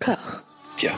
[0.00, 0.42] car.
[0.76, 0.96] Tiens.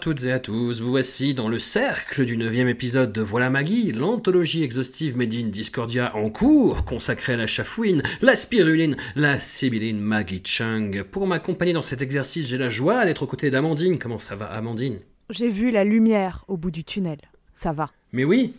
[0.00, 3.92] Toutes et à tous, vous voici dans le cercle du neuvième épisode de Voilà Maggie,
[3.92, 10.00] l'anthologie exhaustive Made in Discordia en cours, consacrée à la chafouine, la spiruline, la sibylline
[10.00, 11.02] Maggie Chung.
[11.02, 13.98] Pour m'accompagner dans cet exercice, j'ai la joie d'être aux côtés d'Amandine.
[13.98, 15.00] Comment ça va Amandine?
[15.28, 17.18] J'ai vu la lumière au bout du tunnel.
[17.52, 17.90] Ça va.
[18.14, 18.54] Mais oui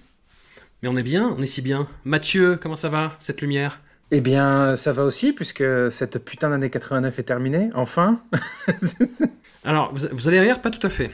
[0.83, 1.87] Mais on est bien, on est si bien.
[2.05, 3.81] Mathieu, comment ça va, cette lumière?
[4.13, 8.21] Eh bien, ça va aussi, puisque cette putain d'année 89 est terminée, enfin.
[9.63, 11.11] Alors, vous, vous allez rire, pas tout à fait.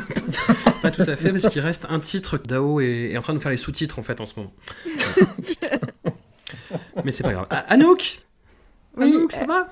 [0.82, 2.38] pas tout à fait, parce qu'il reste un titre.
[2.38, 4.52] Dao est, est en train de faire les sous-titres, en fait, en ce moment.
[7.04, 7.46] Mais c'est pas grave.
[7.50, 8.20] Ah, Anouk
[8.96, 9.66] Oui, Anouk, ça euh, va?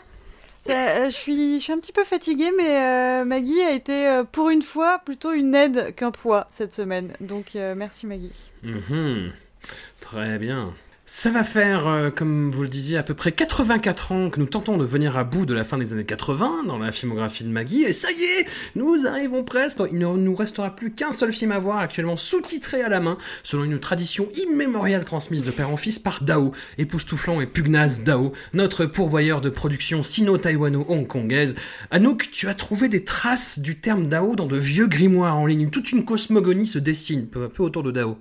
[0.69, 4.25] Euh, je, suis, je suis un petit peu fatiguée, mais euh, Maggie a été euh,
[4.25, 7.13] pour une fois plutôt une aide qu'un poids cette semaine.
[7.21, 8.33] Donc euh, merci Maggie.
[8.63, 9.33] Mhm.
[10.01, 10.75] Très bien.
[11.13, 14.47] Ça va faire, euh, comme vous le disiez, à peu près 84 ans que nous
[14.47, 17.49] tentons de venir à bout de la fin des années 80 dans la filmographie de
[17.49, 19.81] Maggie, et ça y est, nous arrivons presque.
[19.91, 23.19] Il ne nous restera plus qu'un seul film à voir, actuellement sous-titré à la main,
[23.43, 28.33] selon une tradition immémoriale transmise de père en fils par Dao, époustouflant et pugnace Dao,
[28.55, 31.57] notre pourvoyeur de production sino-taïwano-hongkongaise.
[31.91, 35.71] Anouk, tu as trouvé des traces du terme Dao dans de vieux grimoires en ligne.
[35.71, 38.17] Toute une cosmogonie se dessine peu à peu autour de Dao.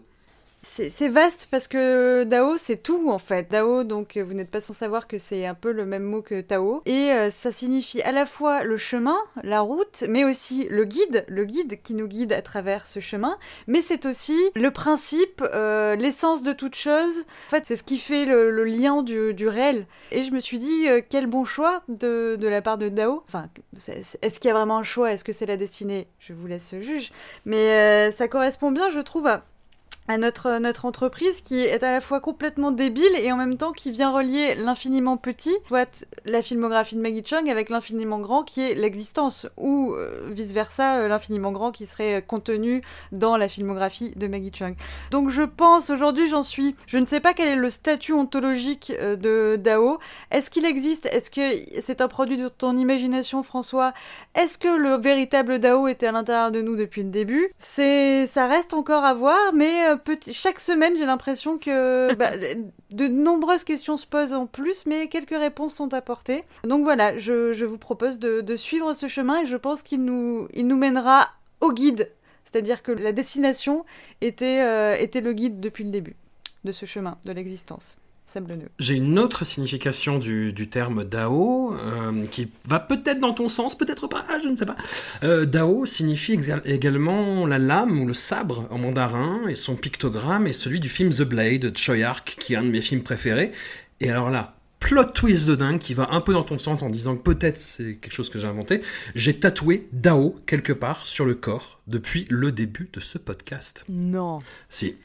[0.61, 3.49] C'est vaste parce que Dao c'est tout en fait.
[3.49, 6.41] Dao donc vous n'êtes pas sans savoir que c'est un peu le même mot que
[6.41, 10.83] Tao et euh, ça signifie à la fois le chemin, la route, mais aussi le
[10.83, 13.37] guide, le guide qui nous guide à travers ce chemin.
[13.67, 17.25] Mais c'est aussi le principe, euh, l'essence de toute chose.
[17.47, 19.87] En fait c'est ce qui fait le, lien du, réel.
[20.11, 23.23] Et je me suis dit euh, quel bon choix de, la part de Dao.
[23.29, 23.47] Enfin
[23.87, 25.13] est-ce qu'il y a vraiment un choix?
[25.13, 26.07] Est-ce que c'est la destinée?
[26.19, 27.11] Je vous laisse juge.
[27.45, 29.45] Mais ça correspond bien je trouve à
[30.09, 33.71] à notre, notre entreprise qui est à la fois complètement débile et en même temps
[33.71, 38.61] qui vient relier l'infiniment petit, soit la filmographie de Maggie Chung, avec l'infiniment grand qui
[38.61, 42.81] est l'existence, ou euh, vice-versa, euh, l'infiniment grand qui serait contenu
[43.11, 44.75] dans la filmographie de Maggie Chung.
[45.11, 48.91] Donc je pense, aujourd'hui j'en suis, je ne sais pas quel est le statut ontologique
[48.99, 49.99] euh, de Dao.
[50.31, 51.05] Est-ce qu'il existe?
[51.05, 53.93] Est-ce que c'est un produit de ton imagination, François?
[54.33, 57.51] Est-ce que le véritable Dao était à l'intérieur de nous depuis le début?
[57.59, 62.31] C'est, ça reste encore à voir, mais euh, petit, chaque semaine j'ai l'impression que bah,
[62.91, 66.43] de nombreuses questions se posent en plus, mais quelques réponses sont apportées.
[66.63, 70.03] Donc voilà, je, je vous propose de, de suivre ce chemin et je pense qu'il
[70.03, 71.29] nous, il nous mènera
[71.61, 72.11] au guide.
[72.45, 73.85] C'est-à-dire que la destination
[74.21, 76.15] était, euh, était le guide depuis le début
[76.63, 77.97] de ce chemin, de l'existence.
[78.77, 83.77] J'ai une autre signification du, du terme Dao euh, qui va peut-être dans ton sens,
[83.77, 84.77] peut-être pas, je ne sais pas.
[85.23, 90.53] Euh, Dao signifie également la lame ou le sabre en mandarin et son pictogramme est
[90.53, 93.51] celui du film The Blade de Choi Ark qui est un de mes films préférés.
[93.99, 96.89] Et alors là, plot twist de dingue qui va un peu dans ton sens en
[96.89, 98.81] disant que peut-être c'est quelque chose que j'ai inventé.
[99.15, 103.85] J'ai tatoué Dao quelque part sur le corps depuis le début de ce podcast.
[103.89, 104.39] Non.
[104.69, 104.95] Si.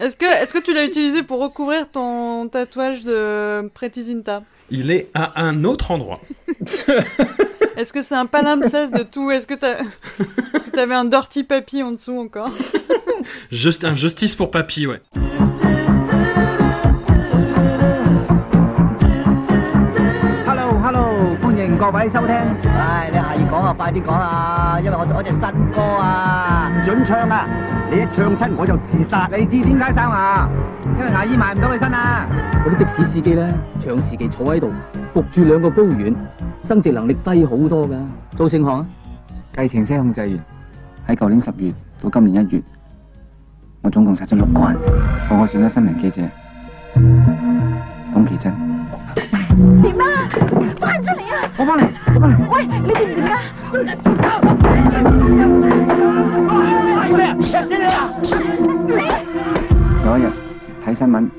[0.00, 4.90] Est-ce que, est-ce que tu l'as utilisé pour recouvrir ton tatouage de Pretty Zinta Il
[4.90, 6.20] est à un autre endroit.
[7.76, 9.30] Est-ce que c'est un palimpseste de tout?
[9.30, 12.50] Est-ce que t'as, est-ce que t'avais un dirty papy en dessous encore?
[13.50, 15.00] Juste un justice pour papy, ouais.
[21.82, 22.36] 各位收聽。
[22.78, 25.40] 唉，你係講啊，快啲講啊，因為我做咗隻新
[25.74, 26.70] 歌啊。
[26.70, 27.44] 唔准唱啊！
[27.90, 29.28] 你一唱親我就自殺。
[29.36, 30.48] 你知點解生啊？
[30.96, 32.24] 因為牙醫買唔到佢身啊。
[32.64, 34.70] 嗰啲的士司機咧，長時期坐喺度，
[35.12, 36.14] 焗住兩個睾丸，
[36.62, 37.96] 生殖能力低好多噶。
[38.36, 38.86] 做盛行啊，
[39.52, 40.38] 計程車控制員
[41.08, 42.62] 喺舊年十月到今年一月，
[43.82, 44.78] 我總共殺咗六個人，
[45.28, 46.22] 個個選咗新聞記者
[48.14, 48.54] 董其真。
[49.83, 50.03] 点啊？
[50.79, 51.35] 翻出嚟啊！
[51.57, 51.83] 我帮你，
[52.13, 52.33] 我帮你。
[52.49, 53.33] 喂，你掂唔掂啊？
[60.05, 60.23] 有一日
[60.85, 61.29] 睇新闻，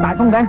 [0.00, 0.46] 大风嘅。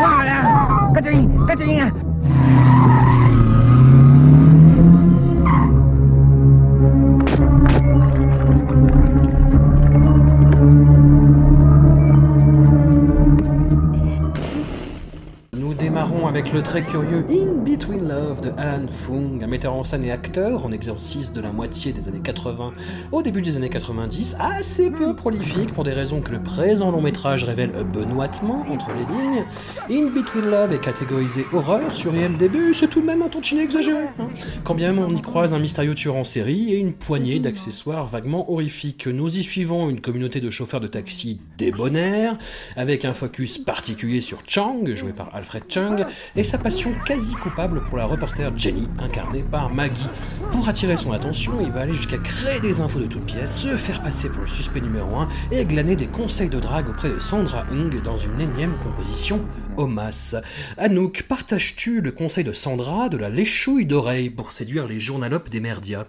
[0.00, 0.90] 哇啦！
[0.94, 1.02] 跟
[1.49, 1.91] ก็จ啊
[16.31, 20.13] avec le très curieux In Between Love de Han Fung, un metteur en scène et
[20.13, 22.71] acteur en exercice de la moitié des années 80
[23.11, 27.01] au début des années 90, assez peu prolifique pour des raisons que le présent long
[27.01, 29.43] métrage révèle benoîtement entre les lignes.
[29.89, 34.05] In Between Love est catégorisé horreur sur IMDb, c'est tout de même un tantinet exagéré.
[34.17, 34.29] hein.
[34.63, 38.07] Quand bien même on y croise un mystérieux tueur en série et une poignée d'accessoires
[38.07, 39.05] vaguement horrifiques.
[39.05, 42.37] Nous y suivons une communauté de chauffeurs de taxi débonnaires,
[42.77, 46.05] avec un focus particulier sur Chang, joué par Alfred Chung,
[46.35, 50.07] et sa passion quasi coupable pour la reporter Jenny, incarnée par Maggie.
[50.51, 53.77] Pour attirer son attention, il va aller jusqu'à créer des infos de toutes pièces, se
[53.77, 57.19] faire passer pour le suspect numéro 1 et glaner des conseils de drague auprès de
[57.19, 59.41] Sandra Hung dans une énième composition
[59.77, 60.35] Homas.
[60.77, 65.59] Anouk, partages-tu le conseil de Sandra de la léchouille d'oreille pour séduire les journalopes des
[65.59, 66.07] merdias?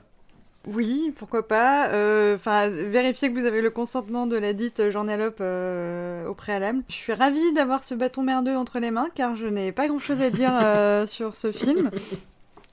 [0.67, 1.88] Oui, pourquoi pas.
[1.88, 6.82] Euh, Enfin, vérifiez que vous avez le consentement de la dite journalope euh, au préalable.
[6.88, 10.20] Je suis ravie d'avoir ce bâton merdeux entre les mains, car je n'ai pas grand-chose
[10.20, 11.91] à dire euh, sur ce film.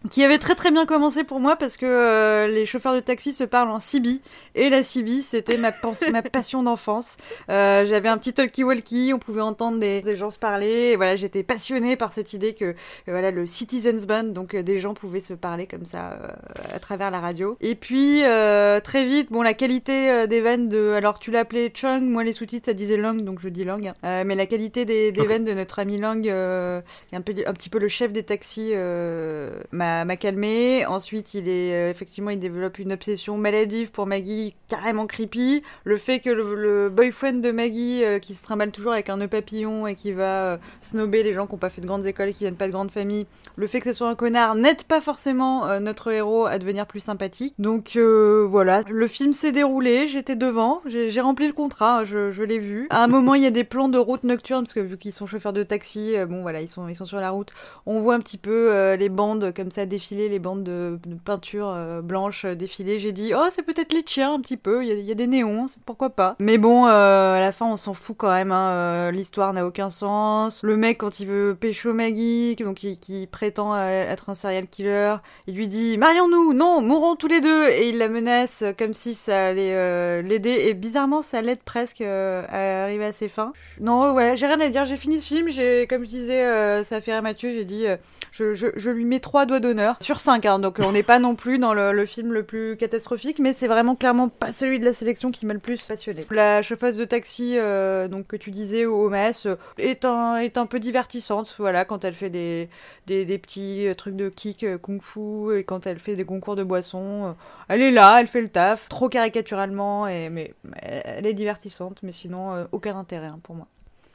[0.09, 3.33] Qui avait très très bien commencé pour moi parce que euh, les chauffeurs de taxi
[3.33, 4.21] se parlent en Sibi
[4.55, 5.57] et la Sibi c'était
[6.11, 7.17] ma, passion d'enfance.
[7.49, 11.17] Euh, J'avais un petit talkie-walkie, on pouvait entendre des, des gens se parler et voilà
[11.17, 12.71] j'étais passionnée par cette idée que,
[13.05, 16.27] que voilà le Citizens Band donc euh, des gens pouvaient se parler comme ça euh,
[16.73, 17.57] à travers la radio.
[17.59, 21.73] Et puis euh, très vite bon la qualité euh, des vannes de alors tu l'appelais
[21.73, 23.91] Chung, moi les sous-titres ça disait Lang donc je dis Lang.
[24.05, 26.79] Euh, mais la qualité des, des vannes de notre ami Lang euh,
[27.11, 30.85] un, peu, un petit peu le chef des taxis euh, m'a m'a calmé.
[30.85, 35.63] Ensuite, il est euh, effectivement, il développe une obsession maladive pour Maggie, carrément creepy.
[35.83, 39.17] Le fait que le, le boyfriend de Maggie, euh, qui se trimballe toujours avec un
[39.17, 42.05] nœud papillon et qui va euh, snober les gens qui n'ont pas fait de grandes
[42.05, 43.25] écoles et qui viennent pas de grandes familles,
[43.55, 46.85] le fait que ce soit un connard n'aide pas forcément euh, notre héros à devenir
[46.85, 47.55] plus sympathique.
[47.59, 52.59] Donc voilà, le film s'est déroulé, j'étais devant, j'ai rempli le contrat, je, je l'ai
[52.59, 52.87] vu.
[52.89, 55.13] À un moment, il y a des plans de route nocturne parce que vu qu'ils
[55.13, 57.51] sont chauffeurs de taxi, bon voilà, ils sont ils sont sur la route.
[57.85, 61.69] On voit un petit peu les bandes comme ça défiler, les bandes de, de peinture
[61.69, 62.99] euh, blanche euh, défiler.
[62.99, 65.65] J'ai dit oh c'est peut-être les tiens un petit peu, il y a, des néons,
[65.85, 66.35] pourquoi pas.
[66.39, 68.51] Mais bon, euh, à la fin on s'en fout quand même.
[68.51, 70.61] hein, L'histoire n'a aucun sens.
[70.63, 75.15] Le mec quand il veut pécho Maggie, donc qui, prétend être un serial killer,
[75.47, 79.13] il lui dit marions-nous, non, mourons tous les deux, et il la menace comme si
[79.13, 80.65] ça allait l'aider.
[80.67, 83.53] Et bizarrement ça l'aide presque à arriver à ses fins.
[83.79, 84.85] Non, ouais, j'ai rien à dire.
[84.85, 85.49] J'ai fini ce film.
[85.49, 87.51] J'ai, comme je disais, ça fait rire Mathieu.
[87.51, 87.85] J'ai dit,
[88.31, 89.59] je, je, je lui mets trois doigts
[90.01, 90.45] sur cinq.
[90.45, 93.53] Hein, donc on n'est pas non plus dans le, le film le plus catastrophique, mais
[93.53, 96.25] c'est vraiment clairement pas celui de la sélection qui m'a le plus passionné.
[96.31, 100.57] La chauffeuse de taxi, euh, donc que tu disais au OMS, euh, est un est
[100.57, 101.53] un peu divertissante.
[101.59, 102.69] Voilà, quand elle fait des
[103.07, 106.55] des, des petits euh, trucs de kick euh, kung-fu et quand elle fait des concours
[106.55, 107.31] de boissons, euh,
[107.67, 112.11] elle est là, elle fait le taf, trop caricaturalement, et mais elle est divertissante, mais
[112.11, 113.67] sinon euh, aucun intérêt hein, pour moi.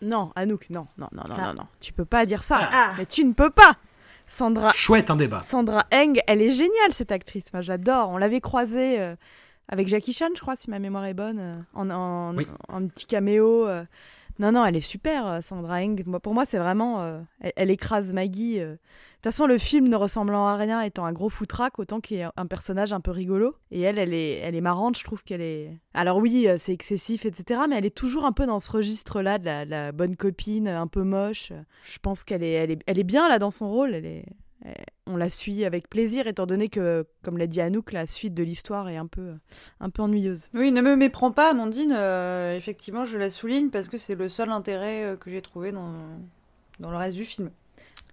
[0.02, 1.46] Non, Anouk, non, non, non, non, Ah.
[1.46, 1.66] non, non.
[1.80, 2.68] Tu peux pas dire ça.
[2.72, 2.92] Ah.
[2.98, 3.76] Mais tu ne peux pas.
[4.26, 5.42] Sandra, Chouette un débat.
[5.42, 7.52] Sandra Eng, elle est géniale cette actrice.
[7.52, 8.10] Moi, j'adore.
[8.10, 9.14] On l'avait croisée euh,
[9.68, 12.46] avec Jackie Chan, je crois, si ma mémoire est bonne, euh, en, en, Oui.
[12.68, 13.68] en petit caméo.
[14.40, 16.02] Non, non, elle est super, euh, Sandra Eng.
[16.06, 17.02] Moi, pour moi, c'est vraiment.
[17.02, 18.58] euh, elle, écrase Maggie.
[18.58, 18.72] euh.
[18.72, 22.18] De toute façon, le film ne ressemblant à rien étant un gros foutraque, autant qu'il
[22.18, 23.54] y ait un personnage un peu rigolo.
[23.70, 25.78] Et elle, elle est, elle est marrante, je trouve qu'elle est.
[25.94, 27.62] Alors oui, c'est excessif, etc.
[27.68, 31.04] Mais elle est toujours un peu dans ce registre-là de la, bonne copine, un peu
[31.04, 31.52] moche.
[31.84, 33.94] Je pense qu'elle est, elle est, elle est bien là dans son rôle.
[33.94, 34.26] Elle est,
[35.06, 38.42] on la suit avec plaisir, étant donné que, comme l'a dit Anouk, la suite de
[38.42, 39.34] l'histoire est un peu,
[39.80, 40.48] un peu ennuyeuse.
[40.54, 41.92] Oui, ne me méprends pas, Amandine.
[41.94, 45.72] euh, effectivement, je la souligne parce que c'est le seul intérêt euh, que j'ai trouvé
[45.72, 45.92] dans,
[46.80, 47.50] dans le reste du film.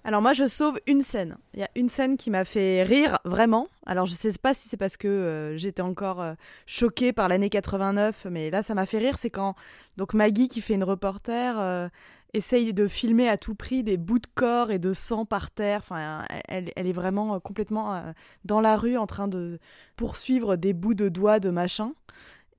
[0.03, 1.37] Alors moi, je sauve une scène.
[1.53, 3.67] Il y a une scène qui m'a fait rire vraiment.
[3.85, 6.33] Alors je sais pas si c'est parce que euh, j'étais encore euh,
[6.65, 9.17] choquée par l'année 89, mais là ça m'a fait rire.
[9.19, 9.55] C'est quand
[9.97, 11.87] donc Maggie, qui fait une reporter, euh,
[12.33, 15.79] essaye de filmer à tout prix des bouts de corps et de sang par terre.
[15.79, 18.11] Enfin, elle, elle est vraiment euh, complètement euh,
[18.45, 19.59] dans la rue en train de
[19.95, 21.93] poursuivre des bouts de doigts de machin.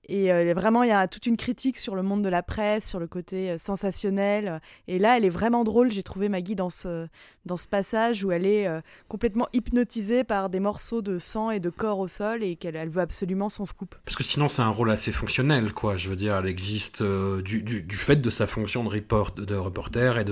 [0.08, 2.88] Et euh, vraiment, il y a toute une critique sur le monde de la presse,
[2.88, 4.60] sur le côté euh, sensationnel.
[4.88, 5.92] Et là, elle est vraiment drôle.
[5.92, 7.06] J'ai trouvé Maggie dans ce,
[7.46, 11.60] dans ce passage où elle est euh, complètement hypnotisée par des morceaux de sang et
[11.60, 13.94] de corps au sol et qu'elle elle veut absolument son scoop.
[14.04, 15.96] Parce que sinon, c'est un rôle assez fonctionnel, quoi.
[15.96, 19.54] Je veux dire, elle existe du, du, du fait de sa fonction de, report, de
[19.54, 20.24] reporter et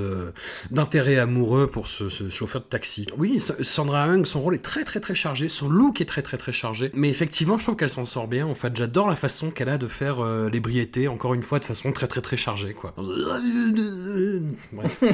[0.71, 3.07] d'intérêt amoureux pour ce, ce chauffeur de taxi.
[3.17, 6.23] Oui, Sa- Sandra Hung, son rôle est très très très chargé, son look est très
[6.23, 6.91] très très chargé.
[6.95, 8.47] Mais effectivement, je trouve qu'elle s'en sort bien.
[8.47, 11.67] En fait, j'adore la façon qu'elle a de faire euh, l'ébriété, encore une fois, de
[11.67, 12.95] façon très très très chargée, quoi.
[14.73, 15.05] Bref.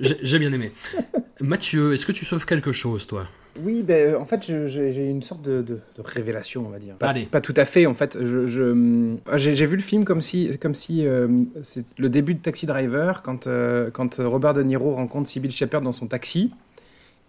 [0.00, 0.72] J'ai bien aimé.
[1.40, 3.28] Mathieu, est-ce que tu sauves quelque chose, toi?
[3.62, 6.94] Oui, ben, en fait, j'ai une sorte de, de- de révélation, on va dire.
[6.96, 7.26] Pas, Allez.
[7.26, 8.16] pas tout à fait, en fait.
[8.20, 11.28] Je, je- j'ai vu le film comme si, comme si euh,
[11.62, 15.84] c'est le début de Taxi Driver, quand, euh, quand Robert De Niro rencontre Sybil Shepherd
[15.84, 16.50] dans son taxi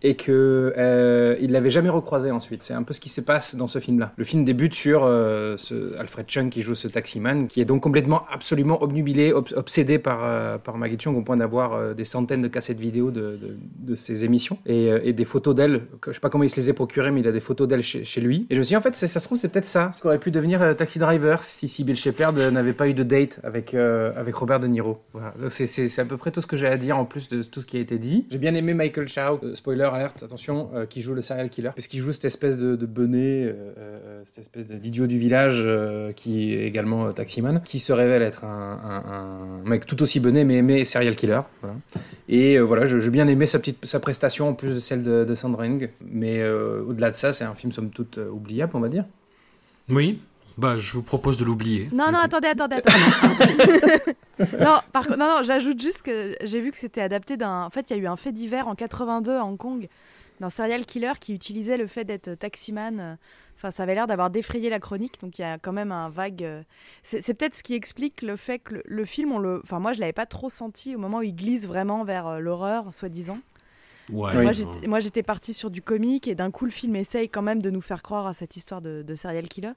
[0.03, 2.63] et que euh, l'avait jamais recroisé ensuite.
[2.63, 4.11] C'est un peu ce qui se passe dans ce film-là.
[4.17, 5.55] Le film débute sur euh,
[5.99, 10.21] Alfred Chung qui joue ce taximan, qui est donc complètement, absolument obnubilé, ob- obsédé par,
[10.23, 13.57] euh, par Maggie Chung au point d'avoir euh, des centaines de cassettes vidéo de, de,
[13.79, 15.81] de ses émissions et, des photos d'elle.
[16.07, 17.83] Je sais pas comment il se les a procurées, mais il a des photos d'elle
[17.83, 18.47] chez, chez lui.
[18.49, 19.91] Et je me suis dit, en fait, ça se trouve, c'est peut-être ça.
[19.93, 23.39] Ce qu'aurait pu devenir Taxi Driver si Sybil Shepherd euh, n'avait pas eu de date
[23.43, 24.99] avec, avec Robert De Niro.
[25.13, 25.33] Voilà.
[25.49, 27.65] C'est à peu près tout ce que j'ai à dire en plus de tout ce
[27.65, 28.25] qui a été dit.
[28.31, 31.87] J'ai bien aimé Michael Chow, spoiler alerte, attention, euh, qui joue le serial killer, parce
[31.87, 36.11] qu'il joue cette espèce de, de benet, euh, euh, cette espèce d'idiot du village euh,
[36.11, 40.85] qui est également taximan, qui se révèle être un, mec tout aussi benet, mais, mais
[40.85, 41.41] serial killer.
[42.27, 45.35] Et voilà, j'ai bien aimé sa, petite, sa prestation en plus de celle de, de
[45.35, 49.05] Sandring, mais au-delà de ça, c'est un film somme toute oubliable, on va dire.
[49.89, 50.21] Oui,
[50.57, 51.89] bah je vous propose de l'oublier.
[51.91, 52.25] Non, non, coup.
[52.25, 54.15] attendez, attendez, attendez.
[54.59, 57.63] non, par contre, non, non, j'ajoute juste que j'ai vu que c'était adapté d'un.
[57.65, 59.87] En fait, il y a eu un fait divers en 82 à Hong Kong
[60.39, 63.17] d'un serial killer qui utilisait le fait d'être taximan.
[63.55, 66.09] Enfin, ça avait l'air d'avoir défrayé la chronique, donc il y a quand même un
[66.09, 66.43] vague.
[66.43, 66.61] euh,
[67.03, 69.61] C'est peut-être ce qui explique le fait que le, le film, on le.
[69.63, 72.39] Enfin, moi, je l'avais pas trop senti au moment où il glisse vraiment vers euh,
[72.39, 73.37] l'horreur, soi-disant.
[74.11, 77.29] Ouais, Moi, j'étais- Moi, j'étais partie sur du comique et d'un coup, le film essaye
[77.29, 79.71] quand même de nous faire croire à cette histoire de, de serial killer.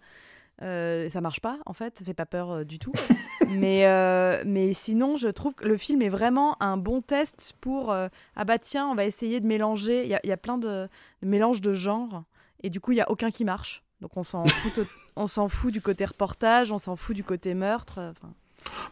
[0.62, 2.92] Euh, ça marche pas, en fait, ça fait pas peur euh, du tout.
[3.48, 7.92] mais, euh, mais sinon, je trouve que le film est vraiment un bon test pour
[7.92, 10.04] euh, ah bah tiens, on va essayer de mélanger.
[10.04, 10.88] Il y a, il y a plein de,
[11.22, 12.24] de mélanges de genres
[12.62, 13.82] et du coup, il y a aucun qui marche.
[14.00, 14.80] Donc on s'en fout,
[15.14, 18.14] on s'en fout du côté reportage, on s'en fout du côté meurtre.
[18.22, 18.28] Bon,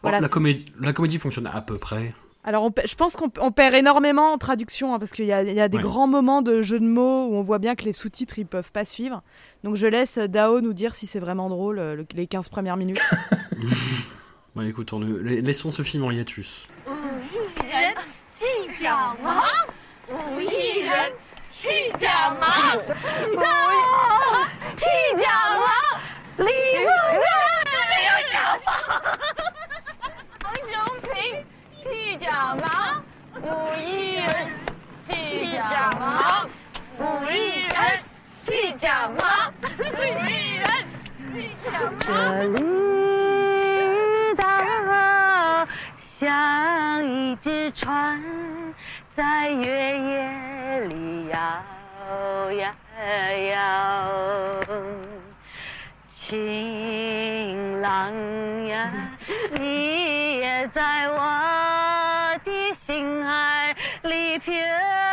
[0.03, 2.13] voilà, la, c'est- comédie, la comédie fonctionne à peu près.
[2.45, 5.41] Alors, on je pense qu'on on perd énormément en traduction hein, parce qu'il y a,
[5.43, 5.83] il y a des Ouais.
[5.83, 8.71] grands moments de jeu de mots où on voit bien que les sous-titres ils peuvent
[8.71, 9.23] pas suivre.
[9.63, 12.77] Donc, je laisse Dao nous dire si c'est vraiment drôle euh, le- les 15 premières
[12.77, 13.01] minutes.
[14.55, 16.69] Bon, écoute, on laissons ce film en hiatus.
[31.85, 33.03] 剃甲忙，
[33.43, 33.45] 舞
[33.77, 34.49] 一人，
[35.07, 36.49] 剃甲忙，
[36.97, 37.77] 舞一人，
[38.43, 39.63] 剃甲忙，舞
[40.03, 40.65] 一人，
[41.31, 41.69] 剃甲
[42.07, 42.09] 忙。
[42.41, 44.35] 绿绿，
[45.99, 48.19] 像一只船，
[49.15, 51.37] 在月夜里摇
[52.53, 52.75] 呀
[53.51, 53.53] 摇。
[56.09, 58.11] 情郎
[58.65, 58.91] 呀，
[59.51, 61.64] 你也在我。
[62.85, 65.04] 心爱礼品。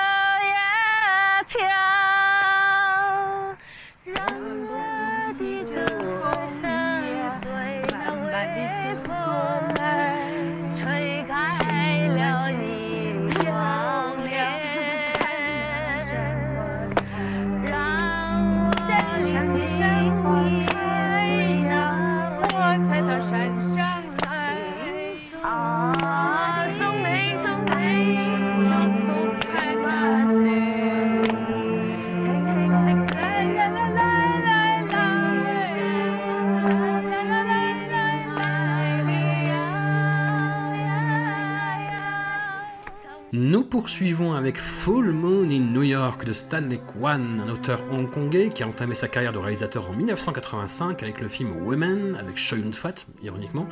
[43.82, 48.68] Poursuivons avec Full Moon in New York de Stanley Kwan, un auteur hongkongais qui a
[48.68, 53.66] entamé sa carrière de réalisateur en 1985 avec le film Women, avec Choi Yun-fat, ironiquement,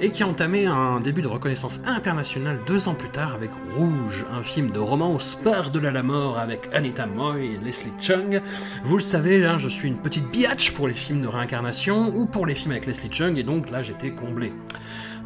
[0.00, 4.24] et qui a entamé un début de reconnaissance internationale deux ans plus tard avec Rouge,
[4.32, 8.40] un film de romance par-delà la mort avec Anita Moy et Leslie Chung.
[8.82, 12.24] Vous le savez, hein, je suis une petite biatch pour les films de réincarnation ou
[12.24, 14.54] pour les films avec Leslie Chung, et donc là j'étais comblé.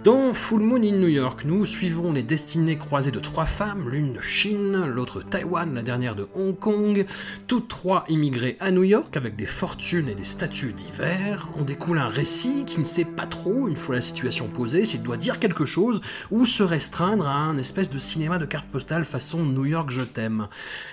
[0.05, 4.13] Dans Full Moon in New York, nous suivons les destinées croisées de trois femmes, l'une
[4.13, 7.07] de Chine, l'autre de Taïwan, la dernière de Hong Kong,
[7.47, 11.49] toutes trois immigrées à New York avec des fortunes et des statuts divers.
[11.57, 15.03] On découle un récit qui ne sait pas trop, une fois la situation posée, s'il
[15.03, 19.07] doit dire quelque chose ou se restreindre à un espèce de cinéma de carte postale
[19.07, 20.49] façon New York je t'aime.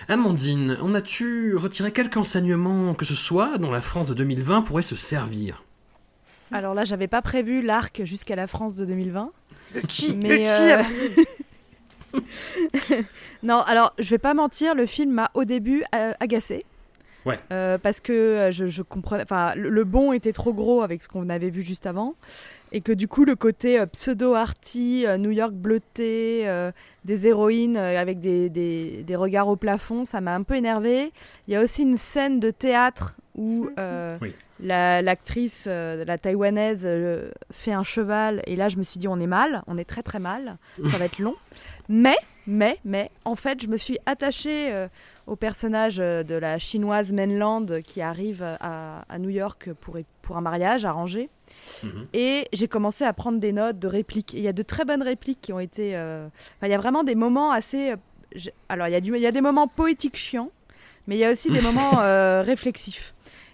[0.07, 4.83] Amandine, en as-tu retiré quelque enseignement que ce soit dont la France de 2020 pourrait
[4.83, 5.61] se servir?
[6.57, 9.31] Alors là, j'avais pas prévu l'arc jusqu'à la France de 2020.
[9.87, 10.83] Qui, Mais, qui euh,
[13.43, 16.65] non, alors je vais pas mentir, le film m'a au début euh, agacé.
[17.25, 17.39] Ouais.
[17.51, 19.23] Euh, parce que je, je comprenais.
[19.23, 22.15] Enfin, le, le bon était trop gros avec ce qu'on avait vu juste avant.
[22.73, 26.71] et que du coup le côté euh, pseudo-arty, euh, New York bleuté, euh,
[27.05, 31.11] des héroïnes euh, avec des, des- des regards au plafond, ça m'a un peu énervé.
[31.47, 34.33] Il y a aussi une scène de théâtre où euh, Oui.
[34.61, 39.07] La- l'actrice, euh, la taïwanaise, euh, fait un cheval, et là je me suis dit
[39.07, 40.57] on est mal, on est très très mal,
[40.89, 41.35] ça va être long.
[41.89, 44.87] Mais, mais, mais, en fait je me suis attachée euh,
[45.27, 50.41] au personnage de la chinoise Mainland qui arrive à, à New York pour, pour un
[50.41, 51.29] mariage arrangé.
[51.83, 52.07] Mhm.
[52.13, 54.33] Et j'ai commencé à prendre des notes de répliques.
[54.33, 55.95] Il y a de très bonnes répliques qui ont été.
[55.97, 56.27] euh,
[56.57, 57.93] Enfin, il y a vraiment des moments assez.
[58.69, 59.13] Alors, il y, a du...
[59.13, 60.49] il y a des moments poétiques chiants,
[61.07, 63.13] mais il y a aussi des moments euh, réflexifs.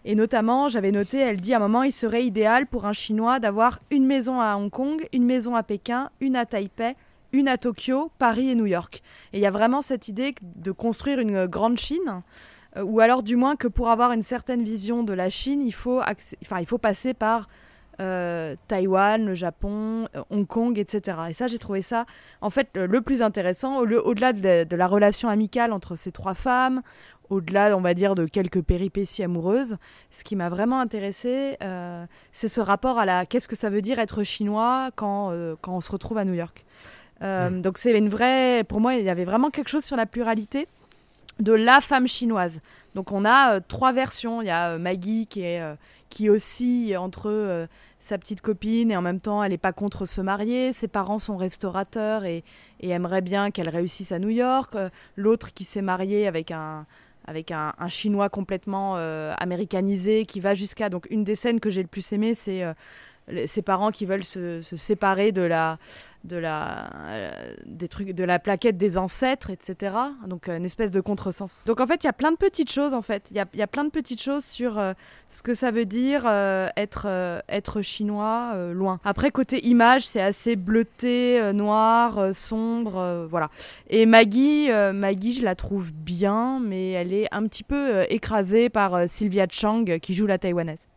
[0.09, 3.39] Et notamment, j'avais noté, elle dit à un moment, il serait idéal pour un Chinois
[3.41, 6.95] d'avoir une maison à Hong Kong, une maison à Pékin, une à Taipei,
[7.33, 9.03] une à Tokyo, Paris et New York.
[9.33, 12.21] Et il y a vraiment cette idée de construire une grande Chine,
[12.77, 15.73] euh, ou alors du moins que pour avoir une certaine vision de la Chine, il
[15.73, 17.49] faut, enfin, il faut passer par
[17.99, 21.17] euh, Taïwan, le Japon, euh, Hong Kong, etc.
[21.29, 22.05] Et ça, j'ai trouvé ça,
[22.41, 26.81] en fait, le, plus intéressant, au-delà de, de la relation amicale entre ces trois femmes,
[27.29, 29.77] au-delà, on va dire, de quelques péripéties amoureuses,
[30.11, 33.81] ce qui m'a vraiment intéressé, euh, c'est ce rapport à la qu'est-ce que ça veut
[33.81, 36.65] dire être chinois quand, euh, quand on se retrouve à New York.
[37.23, 40.05] Euh, Donc c'est une vraie, pour moi, il y avait vraiment quelque chose sur la
[40.05, 40.67] pluralité
[41.39, 42.61] de la femme chinoise.
[42.95, 44.41] Donc on a euh, trois versions.
[44.41, 45.61] Il y a Maggie qui est
[46.09, 47.67] qui oscille entre
[47.99, 50.71] sa petite copine et en même temps elle n'est pas contre se marier.
[50.71, 52.45] Ses parents sont restaurateurs et,
[52.79, 54.77] et aimeraient bien qu'elle réussisse à New York.
[55.17, 56.85] L'autre qui s'est marié avec un
[57.27, 61.81] avec un, chinois complètement euh, américanisé qui va jusqu'à donc une des scènes que j'ai
[61.81, 62.73] le plus aimé c'est euh,
[63.47, 65.77] ses parents qui veulent se, séparer de la
[66.23, 70.91] de la euh, des trucs de la plaquette des ancêtres etc donc euh, une espèce
[70.91, 71.63] de contresens.
[71.65, 73.23] Donc en fait il y a plein de petites choses en fait.
[73.31, 74.93] Il y a, y a plein de petites choses sur euh,
[75.29, 76.25] ce que ça veut dire
[76.75, 77.07] être
[77.49, 78.99] être chinois loin.
[79.03, 83.49] Après côté image c'est assez bleuté noir sombre voilà.
[83.89, 89.07] Et Maggie Maggie je la trouve bien mais elle est un petit peu écrasée par
[89.07, 90.87] Sylvia Chang qui joue la taïwanaise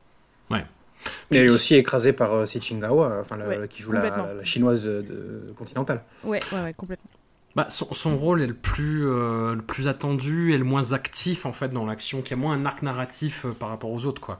[1.31, 5.03] Elle est aussi écrasée par euh, Si Chingawa, enfin, Ouais, qui joue la, chinoise de,
[5.03, 6.03] de- continentale.
[6.25, 7.11] ouais ouais ouais complètement
[7.57, 11.53] Bah, son, rôle est le plus, euh, le plus attendu et le moins actif en
[11.53, 14.39] fait dans l'action, qui a moins un arc narratif euh, par rapport aux autres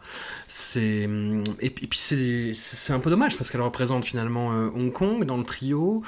[0.77, 5.39] hum, et, puis c'est un peu dommage parce qu'elle représente finalement euh, Hong Kong dans
[5.39, 6.05] le trio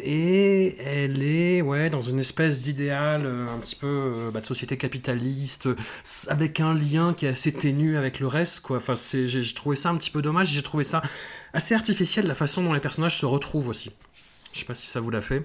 [0.00, 5.68] et elle est ouais dans une espèce d'idéal un petit peu bah, de société capitaliste
[6.28, 8.62] avec un lien qui est assez ténu avec le reste.
[8.70, 10.48] Enfin j'ai trouvé ça un petit peu dommage.
[10.48, 11.02] J'ai trouvé ça
[11.52, 13.90] assez artificiel la façon dont les personnages se retrouvent aussi.
[14.54, 15.44] Je sais pas si ça vous l'a fait.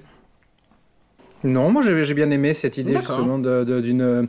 [1.44, 4.28] Non, moi j'ai bien aimé cette idée justement d'une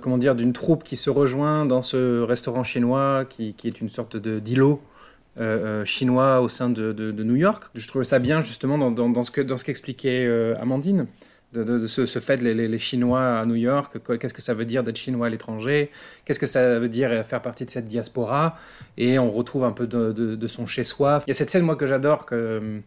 [0.00, 3.88] comment dire d'une troupe qui se rejoint dans ce restaurant chinois qui, qui est une
[3.88, 4.80] sorte de d'îlot
[5.40, 5.42] euh,
[5.80, 7.64] euh, chinois au sein de, de- de New York.
[7.74, 11.06] Je trouvais ça bien justement dans, dans, dans ce que dans ce qu'expliquait euh, Amandine.
[11.52, 14.64] De, ce, ce fait les, les, les Chinois à New York, qu'est-ce que ça veut
[14.64, 15.92] dire d'être Chinois à l'étranger,
[16.24, 18.56] qu'est-ce que ça veut dire faire partie de cette diaspora,
[18.98, 21.22] et on retrouve un peu de, de- de son chez-soi.
[21.28, 22.80] Il y a cette scène moi que j'adore que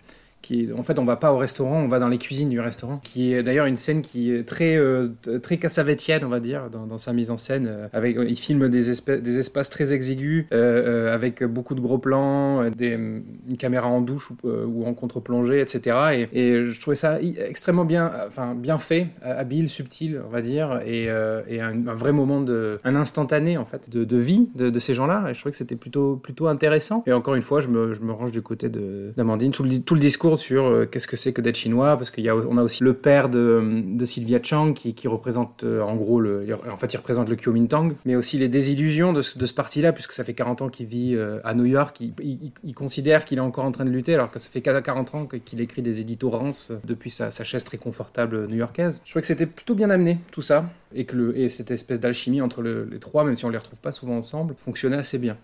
[0.78, 3.34] en fait on va pas au restaurant, on va dans les cuisines du restaurant, qui
[3.34, 5.10] est d'ailleurs une scène qui est très euh,
[5.42, 7.68] très cassavétienne on va dire dans, sa mise en scène.
[7.68, 11.98] euh, Avec il filme des des espaces très exigus euh, euh, avec beaucoup de gros
[11.98, 16.28] plans, euh, des, une caméra en douche ou, euh, en contre-plongée, etc.
[16.34, 21.10] Et, je trouvais ça extrêmement bien, enfin bien fait, habile, subtil on va dire, et,
[21.10, 25.26] euh, un, vrai moment de un instantané en fait de, vie de, ces gens-là.
[25.30, 27.04] Et je trouvais que c'était plutôt plutôt intéressant.
[27.08, 29.52] Et encore une fois, je me, je me range du côté d'Amandine.
[29.52, 32.30] Tout le, tout le discours sur euh, qu'est-ce que c'est que d'être chinois, parce y
[32.30, 36.78] a, a aussi le père de, Sylvia Chang qui, représente euh, en gros le, en
[36.78, 40.34] fait il représente le Kuomintang, mais aussi les désillusions de ce, parti-là, puisque ça fait
[40.34, 43.86] 40 ans qu'il vit euh, à New York, il, considère qu'il est encore en train
[43.86, 47.32] de lutter, alors que ça fait 40 ans qu'il écrit des éditos rances depuis sa,
[47.32, 49.02] chaise très confortable new-yorkaise.
[49.04, 52.62] Je trouvais que c'était plutôt bien amené tout ça, et que cette espèce d'alchimie entre
[52.62, 55.38] le- les trois, même si on les retrouve pas souvent ensemble, fonctionnait assez bien.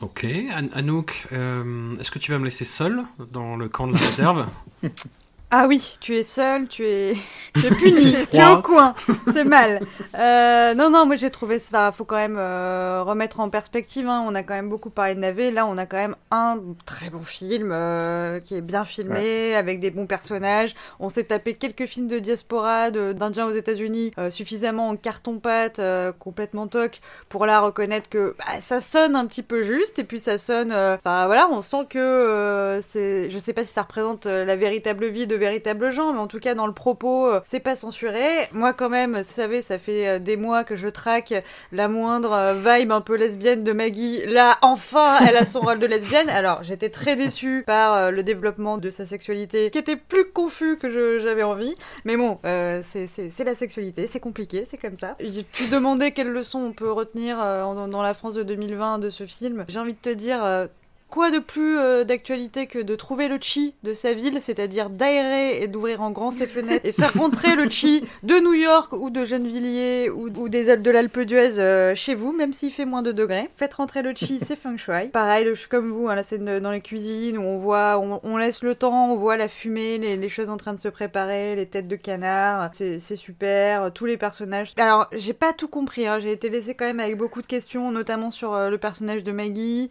[0.00, 3.94] Ok, An- Anouk, euh, est-ce que tu vas me laisser seul dans le camp de
[3.94, 4.46] la réserve?
[5.50, 7.14] Ah oui, tu es seul, tu es,
[7.54, 8.94] tu es puni, tu es au coin,
[9.32, 9.80] c'est mal.
[10.18, 14.24] Euh, non, non, moi j'ai trouvé ça, faut quand même euh, remettre en perspective, hein.
[14.26, 17.08] on a quand même beaucoup parlé de Navet, là on a quand même un très
[17.08, 21.86] bon film euh, qui est bien filmé, avec des bons personnages, on s'est tapé quelques
[21.86, 27.60] films de diaspora, d'Indiens aux États-Unis, euh, suffisamment en carton-pâte, euh, complètement toc, pour là
[27.60, 31.26] reconnaître que bah, ça sonne un petit peu juste, et puis ça sonne, euh, enfin
[31.26, 35.28] voilà, on sent que euh, c'est, je sais pas si ça représente la véritable vie
[35.28, 38.26] de véritables gens, mais en tout cas dans le propos, euh, c'est pas censuré.
[38.52, 41.32] Moi quand même, vous savez, ça fait euh, des mois que je traque
[41.72, 44.24] la moindre euh, vibe un peu lesbienne de Maggie.
[44.26, 46.28] Là, enfin, elle a son rôle de lesbienne.
[46.30, 51.18] Alors, j'étais très déçue par le développement de sa sexualité, qui était plus confus que
[51.18, 51.74] j'avais envie.
[52.04, 55.16] Mais bon, c'est- la sexualité, c'est compliqué, c'est comme ça.
[55.18, 59.24] Tu demandais quelles leçons on peut retenir en- dans la France de 2020 de ce
[59.26, 59.64] film.
[59.68, 60.68] J'ai envie de te dire,
[61.10, 65.62] Quoi de plus euh, d'actualité que de trouver le chi de sa ville, c'est-à-dire d'aérer
[65.62, 69.08] et d'ouvrir en grand ses fenêtres et faire rentrer le chi de New York ou
[69.08, 73.00] de Gennevilliers ou, des Alpes de l'Alpe d'Huez euh, chez vous, même s'il fait moins
[73.00, 73.48] de degrés.
[73.56, 75.08] Faites rentrer le chi, c'est feng shui.
[75.08, 78.74] Pareil, le- comme vous, hein, scène dans les cuisines où on voit, on, laisse le
[78.74, 81.96] temps, on voit la fumée, les, choses en train de se préparer, les têtes de
[81.96, 84.74] canard, c'est super, tous les personnages.
[84.76, 87.90] Alors, j'ai pas tout compris, hein, j'ai été laissée quand même avec beaucoup de questions,
[87.90, 89.90] notamment sur euh, le personnage de Maggie,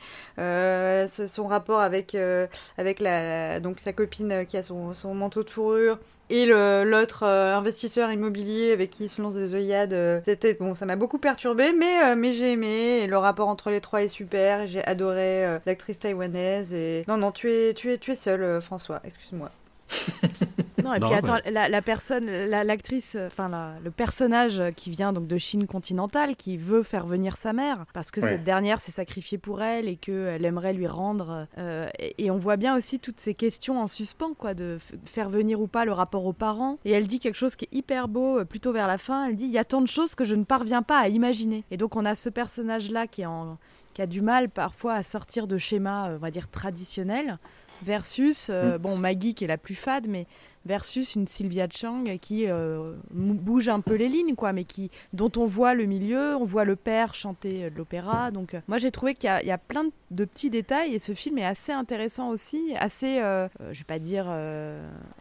[1.07, 5.49] son rapport avec, euh, avec la, donc sa copine euh, qui a son, manteau de
[5.49, 5.99] fourrure.
[6.29, 10.85] Et l'autre euh, investisseur immobilier avec qui il se lance des œillades, c'était bon, ça
[10.85, 14.67] m'a beaucoup perturbé, mais j'ai aimé le rapport entre les trois est super.
[14.67, 18.99] J'ai adoré l'actrice taïwanaise et non non tu es tu es tu es seul François,
[19.05, 19.51] excuse-moi.
[20.83, 21.31] Non, et Non, puis ouais.
[21.31, 25.65] attends, la, la personne, la- l'actrice, enfin la- le personnage qui vient donc de Chine
[25.65, 28.29] continentale, qui veut faire venir sa mère, parce que Ouais.
[28.29, 31.47] cette dernière s'est sacrifiée pour elle et qu'elle aimerait lui rendre.
[31.57, 35.29] euh, et, et on voit bien aussi toutes ces questions en suspens, quoi, de faire
[35.29, 36.77] venir ou pas le rapport aux parents.
[36.85, 39.25] Et elle dit quelque chose qui est hyper beau, euh, plutôt vers la fin.
[39.27, 41.63] Elle dit il y a tant de choses que je ne parviens pas à imaginer.
[41.71, 43.57] Et donc on a ce personnage-là qui est en
[43.93, 47.39] qui a du mal parfois à sortir de schémas, euh, on va dire, traditionnels,
[47.83, 50.25] versus, euh, bon, Maggie qui est la plus fade, mais
[50.65, 55.31] versus une Sylvia Chang qui euh, bouge un peu les lignes, quoi, mais qui, dont
[55.37, 58.31] on voit le milieu, on voit le père chanter euh, de l'opéra.
[58.31, 61.13] Donc, euh, moi, j'ai trouvé qu'il y, y a plein de petits détails et ce
[61.13, 64.27] film est assez intéressant aussi, assez, je vais pas dire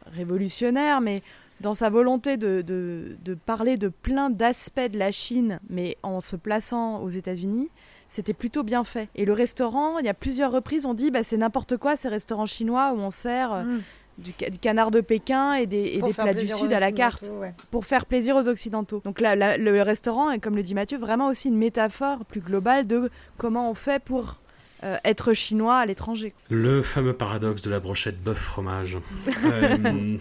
[0.07, 1.23] révolutionnaire, mais
[1.61, 6.21] dans sa volonté de, de- de parler de plein d'aspects de la Chine, mais en
[6.21, 7.71] se plaçant aux États-Unis,
[8.09, 9.09] c'était plutôt bien fait.
[9.15, 12.09] Et le restaurant, il y a plusieurs reprises, on dit bah, c'est n'importe quoi ces
[12.09, 13.81] restaurants chinois où on sert euh, Mm.
[14.19, 17.29] du, ca- du canard de Pékin et des, et plats du Sud à la carte
[17.41, 17.53] ouais.
[17.71, 19.03] pour faire plaisir aux Occidentaux.
[19.05, 22.41] Donc là, la- le restaurant est, comme le dit Mathieu, vraiment aussi une métaphore plus
[22.41, 24.37] globale de comment on fait pour
[24.85, 26.33] euh, être chinois à l'étranger.
[26.51, 28.99] Le fameux paradoxe de la brochette bœuf fromage.
[29.45, 30.17] Euh,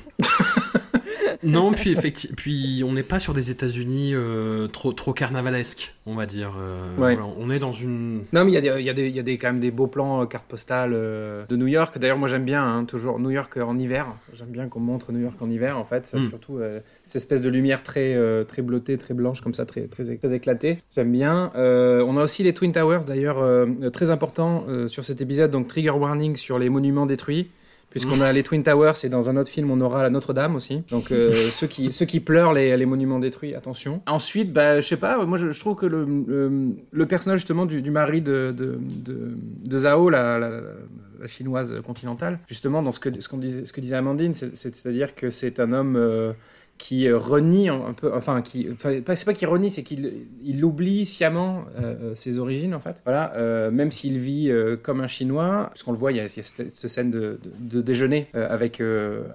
[1.43, 6.15] non, puis effectivement, puis on n'est pas sur des États-Unis euh, trop trop carnavalesques, on
[6.15, 6.53] va dire.
[6.59, 7.15] Euh, Ouais.
[7.15, 8.23] voilà, on est dans une.
[8.33, 9.47] Non, mais il y a, des, il y a, des, il y a des, quand
[9.47, 11.97] même des beaux plans euh, cartes postales de New York.
[11.97, 14.07] D'ailleurs, moi j'aime bien hein, toujours New York en hiver.
[14.33, 16.11] J'aime bien qu'on montre New York en hiver, en fait.
[16.13, 16.29] Mm.
[16.29, 16.59] Surtout
[17.03, 20.77] cette espèce de lumière très, très bleutée, très blanche, comme ça, très, très, très éclatée.
[20.95, 21.51] J'aime bien.
[21.55, 23.43] On a aussi les Twin Towers, d'ailleurs,
[23.91, 25.51] très important sur cet épisode.
[25.51, 27.49] Donc, trigger warning sur les monuments détruits.
[27.95, 30.83] Puisqu'on a les Twin Towers et dans un autre film on aura la Notre-Dame aussi.
[30.91, 34.01] Donc euh, ceux, qui, ceux qui pleurent les, les monuments détruits, attention.
[34.07, 36.51] Ensuite, bah, je sais pas, moi je, je trouve que le, le,
[36.91, 39.31] le personnage justement du, du mari de, de, de,
[39.63, 43.71] de Zhao, la, la, la chinoise continentale, justement dans ce que, ce qu'on disait, ce
[43.73, 46.33] que disait Amandine, c'est- c'est- c'est-à-dire que c'est un homme euh,
[46.77, 50.63] qui euh, renie un, peu, enfin qui, enfin, c'est pas qu'il renie, c'est qu'il il
[50.63, 52.97] oublie sciemment euh, euh, ses origines en fait.
[53.05, 53.33] Voilà,
[53.71, 54.51] même s'il vit
[54.83, 58.27] comme un chinois, parce qu'on le voit, il y a, cette, scène de, de, déjeuner
[58.33, 58.81] avec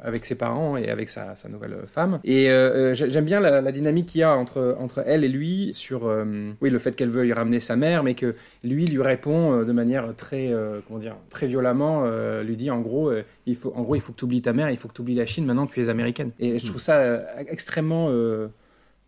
[0.02, 2.20] avec ses parents et avec sa, sa nouvelle femme.
[2.24, 2.46] Et
[2.94, 6.12] j'ai- j'aime bien la, dynamique qu'il y a entre entre elle et lui sur,
[6.60, 10.14] oui, le fait qu'elle veuille ramener sa mère, mais que lui lui répond de manière
[10.16, 10.52] très,
[10.86, 12.04] comment dire, très violemment,
[12.42, 13.12] lui dit en gros,
[13.46, 15.00] il faut, en gros, il faut que tu oublies ta mère, il faut que tu
[15.00, 15.44] oublies la Chine.
[15.44, 16.30] Maintenant, tu es américaine.
[16.38, 18.48] Et je trouve ça extrêmement euh,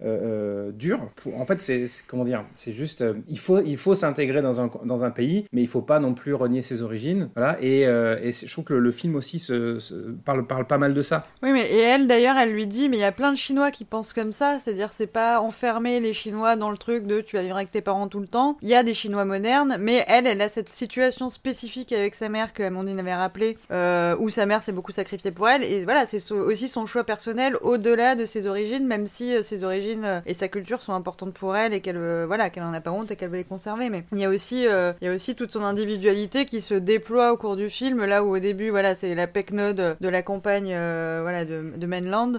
[0.05, 0.99] euh, euh, dur.
[1.37, 4.69] En fait, c'est comment dire, c'est juste, euh, il faut, il faut s'intégrer dans un
[4.85, 7.29] dans un pays, mais il faut pas non plus renier ses origines.
[7.37, 7.57] Voilà.
[7.61, 9.79] Et, je trouve que le, film aussi se,
[10.25, 11.27] parle parle pas mal de ça.
[11.43, 13.71] Oui, mais et elle d'ailleurs, elle lui dit, mais il y a plein de Chinois
[13.71, 17.37] qui pensent comme ça, c'est-à-dire c'est pas enfermer les Chinois dans le truc de tu
[17.37, 18.57] vas vivre avec tes parents tout le temps.
[18.61, 22.29] Il y a des Chinois modernes, mais elle, elle a cette situation spécifique avec sa
[22.29, 26.07] mère que Amandine avait rappelé, où sa mère s'est beaucoup sacrifiée pour elle, et voilà,
[26.07, 29.92] c'est aussi son choix personnel au-delà de ses origines, même si ses origines
[30.27, 32.91] et sa culture sont importantes pour elle et qu'elle, euh, voilà, qu'elle en a pas
[32.91, 33.91] honte et qu'elle veut les conserver.
[33.91, 36.75] Mais il y a aussi, euh, il y a aussi toute son individualité qui se
[36.75, 40.23] déploie au cours du film, là où au début, voilà, c'est la pecknode de la
[40.23, 42.35] campagne, euh, voilà, de, de Mainland,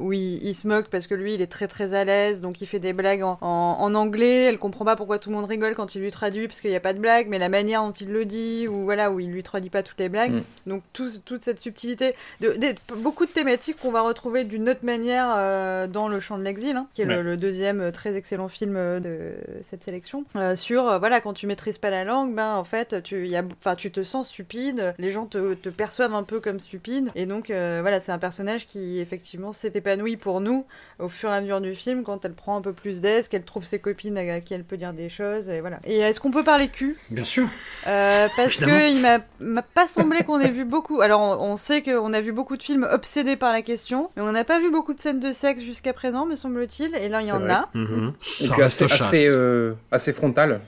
[0.00, 2.60] où il, il se moque parce que lui, il est très très à l'aise, donc
[2.60, 4.44] il fait des blagues en, en, en anglais.
[4.44, 6.76] Elle comprend pas pourquoi tout le monde rigole quand il lui traduit parce qu'il n'y
[6.76, 9.30] a pas de blague, mais la manière dont il le dit, ou voilà, où il
[9.30, 10.32] lui traduit pas toutes les blagues.
[10.32, 10.42] Mm.
[10.70, 12.54] Donc tout- toute cette subtilité, de,
[12.96, 16.76] beaucoup de thématiques qu'on va retrouver d'une autre manière euh, dans le champ de l'exil,
[16.76, 17.22] hein, qui est le- Ouais.
[17.22, 21.46] le, deuxième euh, très excellent film euh, de cette sélection, euh, sur voilà quand tu
[21.46, 24.94] maîtrises pas la langue, ben en fait tu y a, enfin tu te sens stupide,
[24.98, 28.18] les gens te, te perçoivent un peu comme stupide, et donc euh, voilà c'est un
[28.18, 30.64] personnage qui effectivement s'est épanoui pour nous
[30.98, 33.44] au fur et à mesure du film quand elle prend un peu plus d'aise, qu'elle
[33.44, 35.78] trouve ses copines à qui elle peut dire des choses, et voilà.
[35.84, 36.96] Et est-ce qu'on peut parler cul?
[37.10, 37.48] Bien sûr.
[37.86, 38.78] euh, parce Évidemment.
[38.78, 41.00] que il m'a- m'a pas semblé qu'on ait vu beaucoup.
[41.00, 44.22] Alors, on, on sait qu'on a vu beaucoup de films obsédés par la question, mais
[44.22, 46.94] on n'a pas vu beaucoup de scènes de sexe jusqu'à présent, me semble-t-il.
[46.96, 47.50] Et là, il y en vrai.
[47.50, 47.68] a.
[47.72, 49.02] Puis reste assez, chaste.
[49.02, 50.60] assez, euh, assez frontal.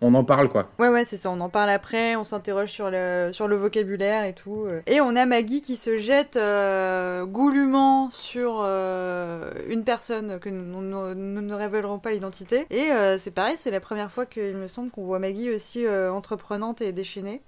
[0.00, 0.68] On en parle, quoi.
[0.78, 1.30] Ouais, ouais, c'est ça.
[1.30, 2.14] On en parle après.
[2.14, 4.66] On s'interroge sur le sur le vocabulaire et tout.
[4.68, 4.80] euh.
[4.86, 10.80] Et on a Maggie qui se jette euh, goulûment sur euh, une personne que nous,
[10.80, 12.66] nous- nous ne révélerons pas l'identité.
[12.70, 15.84] Et euh, c'est pareil, c'est la première fois qu'il me semble qu'on voit Maggie aussi
[15.84, 17.42] euh, entreprenante et déchaînée.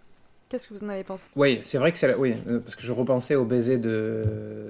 [0.48, 1.28] Qu'est-ce que vous en avez pensé?
[1.34, 2.16] Oui, c'est vrai que c'est la...
[2.16, 4.24] oui, euh, parce que je repensais au baiser de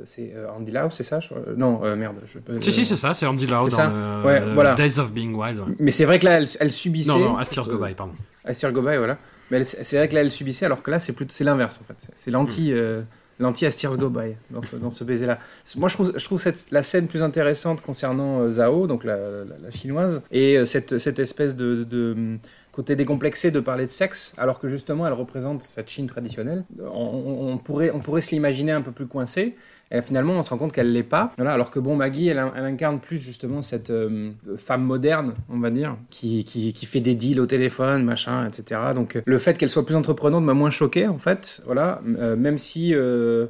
[0.06, 2.16] c'est euh, Andy Lau, c'est ça je Non, euh, merde.
[2.24, 2.58] Je...
[2.60, 3.92] Si, si, c'est ça, c'est Andy Lau C'est dans ça?
[4.22, 4.74] le- Ouais, voilà.
[4.74, 5.58] Days of Being Wild.
[5.58, 5.74] ouais.
[5.78, 7.10] Mais c'est vrai que là, elle, elle subissait.
[7.10, 8.14] Non, non, As Tears Go Euh, By, pardon.
[8.46, 9.18] Astir Gobaï, voilà.
[9.50, 11.78] Mais elle- c'est vrai que là, elle subissait, alors que là, c'est plutôt c'est l'inverse
[11.82, 12.08] en fait.
[12.14, 13.02] C'est- l'anti, euh,
[13.38, 15.38] l'anti Astir Gobaï dans ce, dans ce baiser-là.
[15.76, 19.16] Moi, je trouve, je trouve cette, la scène plus intéressante concernant euh, Zhao, donc la,
[19.16, 22.38] la- la chinoise, et euh, cette, cette espèce de, de,
[22.76, 26.64] côté décomplexé de parler de sexe, alors que justement, elle représente cette Chine traditionnelle.
[26.78, 29.56] On, pourrait, on pourrait se l'imaginer un peu plus coincée.
[29.90, 31.32] Et finalement, on se rend compte qu'elle l'est pas.
[31.36, 35.58] Voilà, alors que bon, Maggie, elle, elle incarne plus justement cette euh, femme moderne, on
[35.58, 38.80] va dire, qui, qui, qui fait des deals au téléphone, machin, etc.
[38.94, 41.62] Donc euh, le fait qu'elle soit plus entreprenante m'a moins choqué, en fait.
[41.66, 42.94] Voilà, euh, même si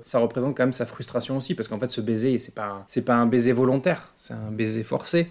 [0.03, 3.05] ça représente quand même sa frustration aussi, parce qu'en fait, ce baiser, c'est pas, c'est
[3.05, 5.29] pas un baiser volontaire, c'est un baiser forcé.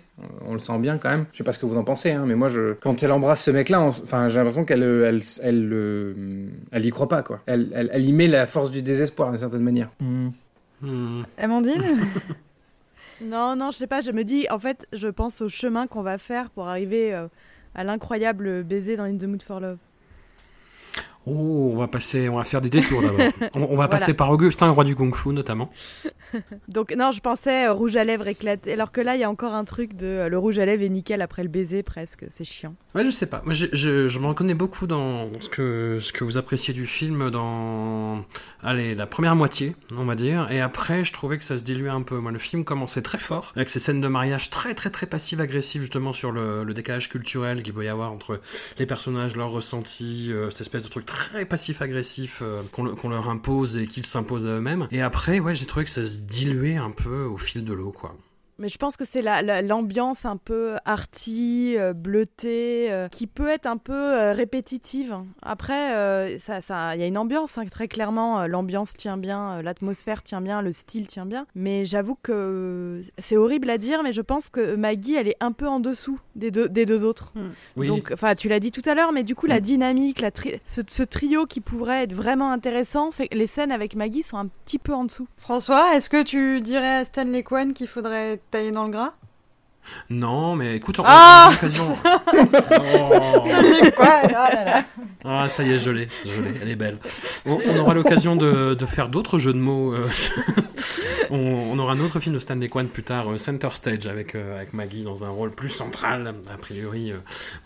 [0.48, 1.26] On le sent bien quand même.
[1.34, 2.50] Je sais pas ce que vous en pensez, hein, mais moi,
[2.82, 7.22] quand elle embrasse ce mec-là, enfin, j'ai l'impression qu'elle, elle, elle, elle y croit pas,
[7.22, 7.41] quoi.
[7.46, 9.89] Elle, elle, elle y met la force du désespoir d'une certaine manière.
[10.82, 11.24] Hmm.
[11.38, 11.84] Amandine
[13.22, 16.02] Non, non, je sais pas, je me dis, en fait, je pense au chemin qu'on
[16.02, 17.28] va faire pour arriver euh,
[17.74, 19.78] à l'incroyable baiser dans In the Mood for Love.
[21.28, 23.20] Oh, on va passer, on va faire des détours d'abord.
[23.56, 23.88] on, on va Voilà.
[23.88, 25.72] passer par Augustin, roi du kung-fu notamment.
[26.68, 29.30] Donc, non, je pensais euh, rouge à lèvres éclaté, alors que là, il y a
[29.30, 32.26] encore un truc de euh, le rouge à lèvres est nickel après le baiser, presque,
[32.34, 32.76] c'est chiant.
[32.94, 33.42] Ouais, je sais pas.
[33.46, 36.86] Moi, je, je, je me reconnais beaucoup dans ce que, ce que vous appréciez du
[36.86, 38.24] film, dans
[38.62, 40.48] allez, la première moitié, on va dire.
[40.52, 42.18] Et après, je trouvais que ça se diluait un peu.
[42.20, 45.82] Moi, le film commençait très fort, avec ces scènes de mariage très, très, très passives-agressives,
[45.82, 48.40] justement, sur le, le décalage culturel qu'il peut y avoir entre
[48.78, 51.14] les personnages, leurs ressentis, euh, cette espèce de truc très
[51.49, 54.88] passif-agressif euh, qu'on leur impose et qu'ils s'imposent à eux-mêmes.
[54.91, 57.91] Et après, ouais, j'ai trouvé que ça se diluait un peu au fil de l'eau,
[57.91, 58.15] quoi.
[58.58, 63.28] Mais je pense que c'est la- la- l'ambiance un peu arty, euh, bleutée, euh, qui
[63.28, 65.15] peut être un peu euh, répétitive.
[65.41, 68.39] Après, euh, ça, ça, il y a une ambiance hein, très clairement.
[68.41, 71.46] euh, L'ambiance tient bien, euh, l'atmosphère tient bien, le style tient bien.
[71.56, 75.38] Mais j'avoue que euh, c'est horrible à dire, mais je pense que Maggie, elle est
[75.41, 77.34] un peu en dessous des deux, des deux autres.
[77.76, 77.88] Oui.
[77.88, 80.60] Donc, enfin, tu l'as dit tout à l'heure, mais du coup, la dynamique, la tri-
[80.63, 84.48] ce, ce trio qui pourrait être vraiment intéressant, fait les scènes avec Maggie sont un
[84.65, 85.28] petit peu en dessous.
[85.38, 88.39] François, est-ce que tu dirais à Stanley Kwan qu'il faudrait
[88.72, 89.13] dans le gras?
[90.10, 91.96] Non, mais écoute, on Ah l'occasion.
[92.98, 93.39] Oh.
[93.96, 94.22] Quoi
[95.24, 96.98] Ah ça y est, je l'ai, je l'ai, elle est belle.
[97.46, 99.94] On, on aura l'occasion de, de faire d'autres jeux de mots.
[99.94, 100.08] euh,
[101.30, 104.34] on, on aura un autre film de Stanley Kwan plus tard, euh, Center Stage, avec,
[104.34, 107.18] euh, avec Maggie dans un rôle plus central, a priori, euh,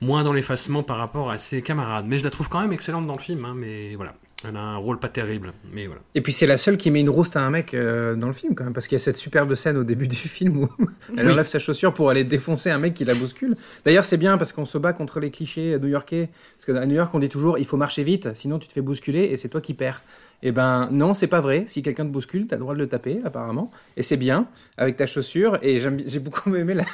[0.01, 2.05] moins dans l'effacement par rapport à ses camarades.
[2.07, 4.13] Mais je la trouve quand même excellente dans le film, hein, mais voilà.
[4.47, 6.01] Elle a un rôle pas terrible, mais voilà.
[6.15, 8.33] Et puis c'est la seule qui met une rouste à un mec euh, dans le
[8.33, 10.69] film quand même, parce qu'il y a cette superbe scène au début du film où
[11.17, 11.33] elle Oui.
[11.33, 13.57] enlève sa chaussure pour aller défoncer un mec qui la bouscule.
[13.83, 17.13] D'ailleurs c'est bien parce qu'on se bat contre les clichés new-yorkais, parce qu'à New York
[17.13, 19.59] on dit toujours il faut marcher vite, sinon tu te fais bousculer et c'est toi
[19.59, 20.03] qui perds.
[20.41, 21.65] Eh ben non, c'est pas vrai.
[21.67, 24.47] Si quelqu'un te bouscule, t'as le droit de le taper apparemment, et c'est bien
[24.77, 25.59] avec ta chaussure.
[25.61, 26.85] Et j'ai beaucoup aimé la,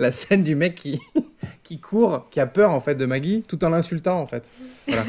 [0.00, 0.74] la scène du mec
[1.62, 4.44] qui court, qui a peur en fait de Maggie, tout en l'insultant en fait.
[4.88, 5.04] Voilà.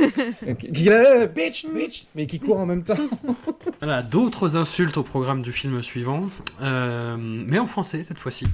[0.90, 2.94] euh, bitch, bitch, mais qui court en même temps.
[3.80, 6.30] Voilà, d'autres insultes au programme du film suivant,
[6.62, 8.46] euh, mais en français cette fois-ci.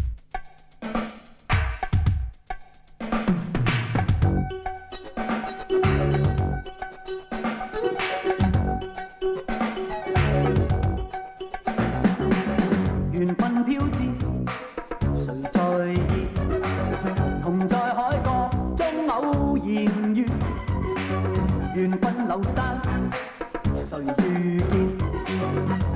[23.76, 24.78] 谁遇见？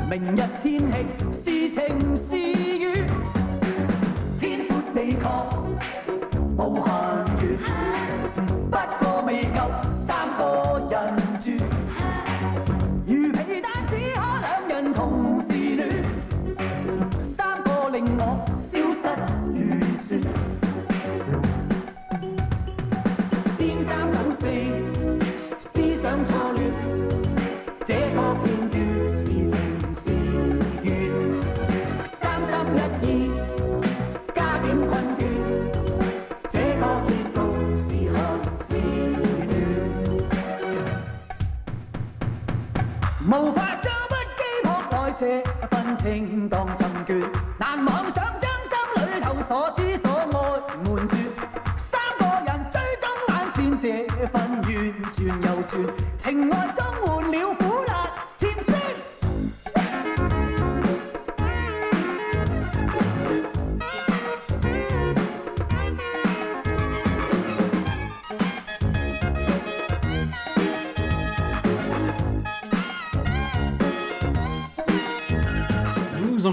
[0.10, 0.66] 明日天
[1.32, 1.80] 气是晴
[2.18, 2.41] 是？
[45.22, 47.24] 这份情当赠倦
[47.60, 48.50] 难妄想将
[48.96, 51.16] 心里头所知所爱瞒住
[51.78, 53.78] 三个人追踪眼前
[54.18, 54.64] 这份完
[55.14, 57.31] 全又转情爱中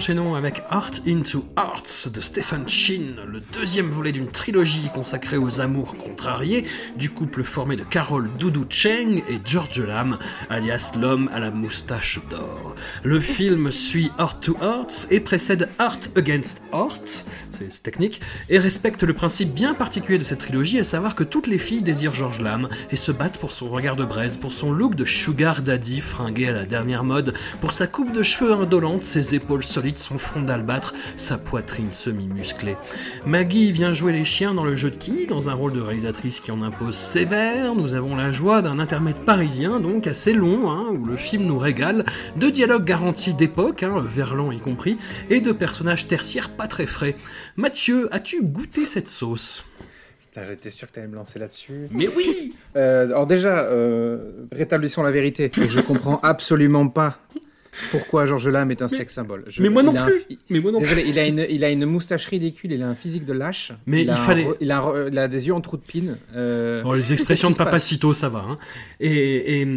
[0.09, 5.61] enchaînons avec Art into Arts de Stephen Chin, le deuxième volet d'une trilogie consacrée aux
[5.61, 6.64] amours contrariés
[6.97, 10.18] du couple formé de Carol Doudou Cheng et George Lam,
[10.49, 12.75] alias l'homme à la moustache d'or.
[13.03, 17.03] Le film suit Art to Arts et précède Art Against Art,
[17.51, 21.49] c'est technique, et respecte le principe bien particulier de cette trilogie, à savoir que toutes
[21.49, 24.73] les filles désirent George Lam et se battent pour son regard de braise, pour son
[24.73, 29.05] look de sugar daddy fringué à la dernière mode, pour sa coupe de cheveux indolente,
[29.05, 32.77] ses épaules solides, son front d'albâtre, sa poitrine semi-musclée.
[33.27, 36.41] Maggie vient jouer les chiens dans le jeu de qui, dans un rôle de réalisatrice
[36.41, 37.75] qui en impose sévère.
[37.75, 41.59] Nous avons la joie d'un intermède parisien, donc assez long, hein, où le film nous
[41.59, 42.05] régale,
[42.37, 44.99] de dialogues garantis d'époque, hein, Verlan y compris,
[45.31, 47.17] et de personnages tertiaires pas très frais.
[47.57, 49.65] Mathieu, as-tu goûté cette sauce?
[50.47, 51.89] J'étais sûr que t'allais me lancer là-dessus.
[51.91, 55.51] Mais oui Euh, alors déjà, euh, rétablissons la vérité.
[55.55, 57.19] Je comprends absolument pas
[57.91, 59.45] pourquoi Georges Lam est un sexe symbole.
[59.49, 60.25] Je- Mais moi non un plus.
[60.51, 62.95] Mais moi non Désolé, il a, une, il a une moustache ridicule, il a un
[62.95, 63.73] physique de lâche.
[63.87, 66.19] Mais il il a un fallait- il, a il des yeux en trou de pine.
[66.35, 68.41] euh, Oh, les expressions de Papacito, ça va.
[68.41, 68.59] Hein.
[69.01, 69.69] Et, et,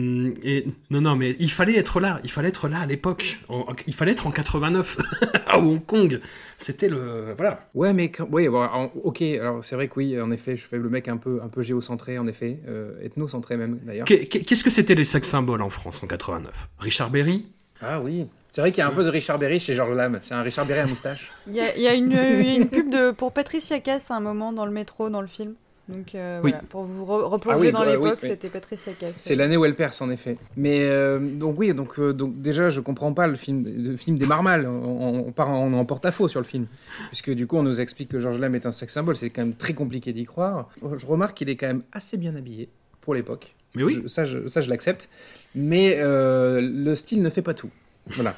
[0.43, 2.19] et- non, non, mais il fallait être là.
[2.23, 3.39] Il fallait être là à l'époque.
[3.87, 4.97] Il fallait être en 89
[5.47, 6.19] à Hong Kong.
[6.57, 7.59] C'était le voilà.
[7.73, 9.21] Ouais, mais quand- oui, bon, en- ok.
[9.21, 11.61] Alors c'est vrai que oui, en effet, je fais le mec un peu, un peu
[11.63, 14.05] géocentré, en effet, euh, ethnocentré même d'ailleurs.
[14.05, 17.45] Qu'est- Qu'est-ce que c'était les sex symboles en France en 89 Richard Berry?
[17.81, 18.27] Ah oui.
[18.49, 20.19] C'est vrai qu'il y a un peu de Richard Berry chez Georges Lam.
[20.21, 21.31] C'est un Richard Berry à moustache.
[21.47, 23.79] Il y a, il y a une, il y a une pub de, pour Patricia
[23.79, 25.53] Cass à un moment dans le métro, dans le film.
[25.87, 26.51] Donc euh, Oui.
[26.51, 28.29] voilà, pour vous re- replonger Ah oui, dans bah, oui, l'époque, oui.
[28.29, 29.13] c'était Patricia Cass.
[29.15, 30.37] C'est l'année où elle perce, en effet.
[30.57, 34.17] Mais euh, donc oui, donc, euh, donc déjà, je comprends pas le film, le film
[34.17, 34.67] démarre mal.
[34.67, 36.67] On, on part en, en porte-à-faux sur le film,
[37.07, 39.15] puisque du coup, on nous explique que Georges Lam est un sex symbole.
[39.15, 40.69] C'est quand même très compliqué d'y croire.
[40.97, 42.69] Je remarque qu'il est quand même assez bien habillé
[43.01, 43.55] pour l'époque.
[43.75, 43.99] Mais oui.
[44.03, 45.09] Je- ça, je, ça, je l'accepte.
[45.55, 47.69] Mais euh, le style ne fait pas tout.
[48.07, 48.35] Voilà.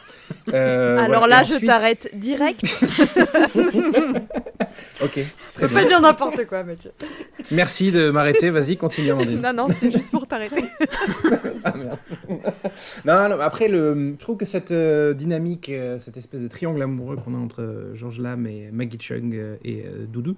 [0.54, 1.42] Euh, Alors voilà.
[1.42, 2.64] là, je t'arrête direct.
[5.04, 5.24] Ok, très
[5.56, 5.82] peux bien.
[5.84, 6.92] pas dire n'importe quoi, Mathieu.
[7.52, 8.50] Merci de m'arrêter.
[8.50, 9.42] Vas-y, continue, Amandine.
[9.42, 10.64] non, non, c'était juste pour t'arrêter.
[11.66, 11.98] Ah, merde.
[13.06, 16.82] non, non, après, le, je trouve que cette euh, dynamique, euh, cette espèce de triangle
[16.82, 20.36] amoureux qu'on a entre euh, Georges Lam et Maggie Chung euh, et euh, Doudou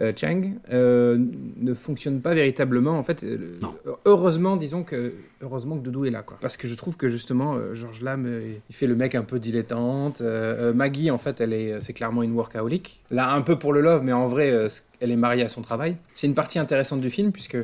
[0.00, 0.42] euh, Chang
[0.72, 1.18] euh,
[1.56, 2.98] ne fonctionne pas véritablement.
[2.98, 3.58] En fait, euh,
[4.04, 6.36] heureusement, disons que heureusement que Doudou est là, quoi.
[6.40, 9.22] Parce que je trouve que justement, euh, Georges Lam, euh, il fait le mec un
[9.22, 10.20] peu dilettante.
[10.20, 13.02] Euh, euh, Maggie, en fait, elle est, c'est clairement une workaholic.
[13.10, 14.68] Là, un peu pour le love, mais en vrai, euh,
[15.00, 15.96] elle est mariée à son travail.
[16.14, 17.56] C'est une partie intéressante du film puisque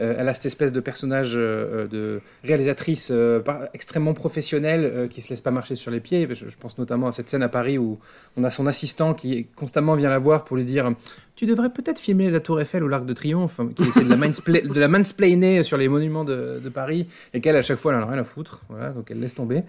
[0.00, 5.08] euh, elle a cette espèce de personnage euh, de réalisatrice euh, par- extrêmement professionnelle euh,
[5.08, 6.26] qui se laisse pas marcher sur les pieds.
[6.30, 7.98] Je, je pense notamment à cette scène à Paris où
[8.36, 10.90] on a son assistant qui constamment vient la voir pour lui dire
[11.34, 14.16] Tu devrais peut-être filmer la Tour Eiffel ou l'Arc de Triomphe, qui essaie de la,
[14.16, 17.92] minspla- de la mansplainer sur les monuments de, de Paris et qu'elle, à chaque fois,
[17.92, 18.60] elle en a rien à foutre.
[18.68, 19.64] Voilà, donc elle laisse tomber.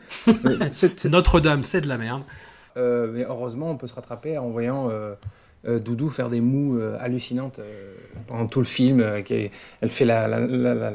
[1.09, 2.21] Notre-Dame, c'est de la merde.
[2.75, 4.89] mais heureusement, on peut se rattraper en voyant
[5.67, 7.93] euh, Doudou faire des mous euh, hallucinantes euh,
[8.27, 9.01] pendant tout le film.
[9.01, 9.21] euh,
[9.81, 10.27] elle fait la,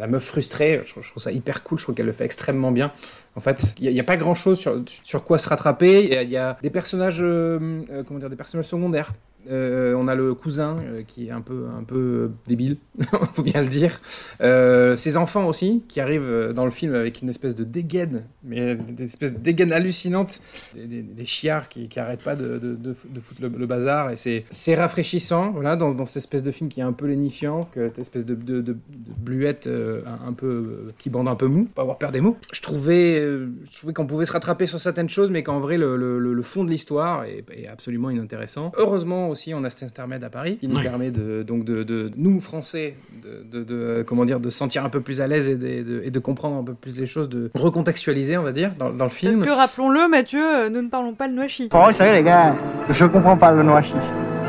[0.08, 0.80] meuf frustrée.
[0.84, 1.78] Je, trouve- ça hyper cool.
[1.78, 2.92] Je trouve qu'elle le fait extrêmement bien.
[3.36, 6.04] En fait, il n'y a, pas grand chose sur, quoi se rattraper.
[6.04, 9.12] Il y y, a des personnages, comment dire, des personnages secondaires.
[9.50, 12.76] Euh, on a le cousin euh, qui est un peu, un peu débile,
[13.34, 14.00] faut bien le dire.
[14.40, 18.24] Euh, ses enfants aussi, qui arrivent euh, dans le film avec une espèce de dégaine,
[18.42, 20.40] mais des espèces de dégaine hallucinantes,
[20.74, 24.10] des, chiards qui, qui arrêtent pas de, de, foutre le, bazar.
[24.10, 27.68] Et c'est, rafraîchissant, voilà, dans, dans cette espèce de film qui est un peu lénifiant,
[27.70, 28.76] que cette espèce de, de,
[29.18, 32.36] bluette euh, un, peu euh, qui bande un peu mou, pas avoir peur des mots.
[32.52, 35.76] Je trouvais, euh, je trouvais qu'on pouvait se rattraper sur certaines choses, mais qu'en vrai
[35.78, 38.72] le- le fond de l'histoire est, est absolument inintéressant.
[38.76, 42.96] Heureusement on a cet intermède à Paris qui nous permet de, donc de, nous, Français,
[43.22, 46.64] de, comment dire, de sentir un peu plus à l'aise et, et de, comprendre un
[46.64, 49.36] peu plus les choses, de recontextualiser, on va dire, dans, le film.
[49.36, 51.68] Parce que rappelons-le, Mathieu, euh, nous ne parlons pas le noachi.
[51.72, 52.54] Oh, sérieux, les gars,
[52.90, 53.94] je comprends pas le noachi.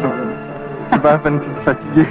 [0.01, 0.26] Je
[0.91, 2.05] suis pas un fanatique fatigué.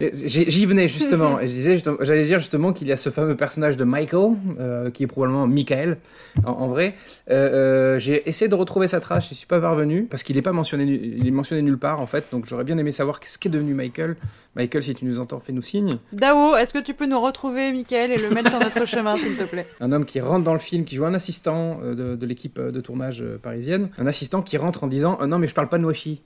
[0.00, 1.40] Et J'y j'y venais justement.
[1.40, 4.90] Et je disais, j'allais dire justement qu'il y a ce fameux personnage de Michael, euh,
[4.90, 5.98] qui est probablement Michael
[6.44, 6.94] en, en vrai.
[7.30, 10.42] Euh, euh, J'ai essayé de retrouver sa trace, je suis pas parvenu parce qu'il est
[10.42, 12.24] pas mentionné, nu- il est mentionné nulle part en fait.
[12.32, 14.16] Donc j'aurais bien aimé savoir ce qu'est devenu Michael.
[14.54, 15.98] Michael, si tu nous entends, fais-nous signe.
[16.12, 19.34] Dao, est-ce que tu peux nous retrouver, Michael, et le mettre sur notre chemin, s'il
[19.36, 19.66] te plaît?
[19.80, 22.80] Un homme qui rentre dans le film, qui joue un assistant de, de l'équipe de
[22.80, 23.90] tournage parisienne.
[23.98, 26.22] Un assistant qui rentre en disant Non, mais je parle pas de Noachi.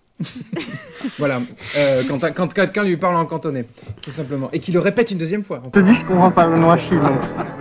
[1.19, 1.41] Voilà,
[1.77, 3.67] Euh, quand, quand quelqu'un lui parle en cantonais,
[4.03, 4.51] tout simplement.
[4.53, 5.63] Et qui le répète une deuxième fois.
[5.65, 6.95] Je te dis, je comprends pas le noachi.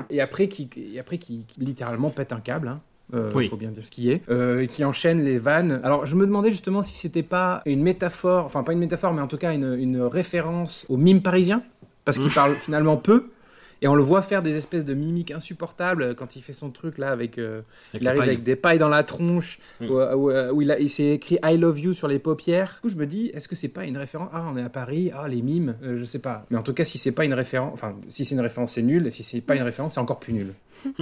[0.10, 2.68] Et après, qui, et après qui, qui littéralement pète un câble.
[2.68, 2.80] Hein.
[3.16, 3.50] Euh, Oui.
[3.50, 5.80] faut bien dire ce qui est, euh, et qui enchaîne les vannes.
[5.84, 9.22] Alors, je me demandais justement si c'était pas une métaphore, enfin pas une métaphore, mais
[9.22, 11.64] en tout cas une, une référence au mime parisien,
[12.06, 13.32] parce qu'il parle finalement peu,
[13.82, 16.98] et on le voit faire des espèces de mimiques insupportables quand il fait son truc
[16.98, 17.62] là avec, euh,
[17.94, 18.30] Avec il arrive paille.
[18.30, 19.86] avec des pailles dans la tronche, Mm.
[19.90, 22.74] où, où- où il, a- il s'est écrit I love you sur les paupières.
[22.76, 24.30] Du coup, je me dis, est-ce que c'est pas une référence?
[24.34, 26.46] Ah, on est à Paris, ah, les mimes, euh, je sais pas.
[26.50, 28.82] Mais en tout cas, si c'est pas une référence, enfin, si c'est une référence, c'est
[28.82, 30.54] nul, et si c'est pas une référence, c'est encore plus nul.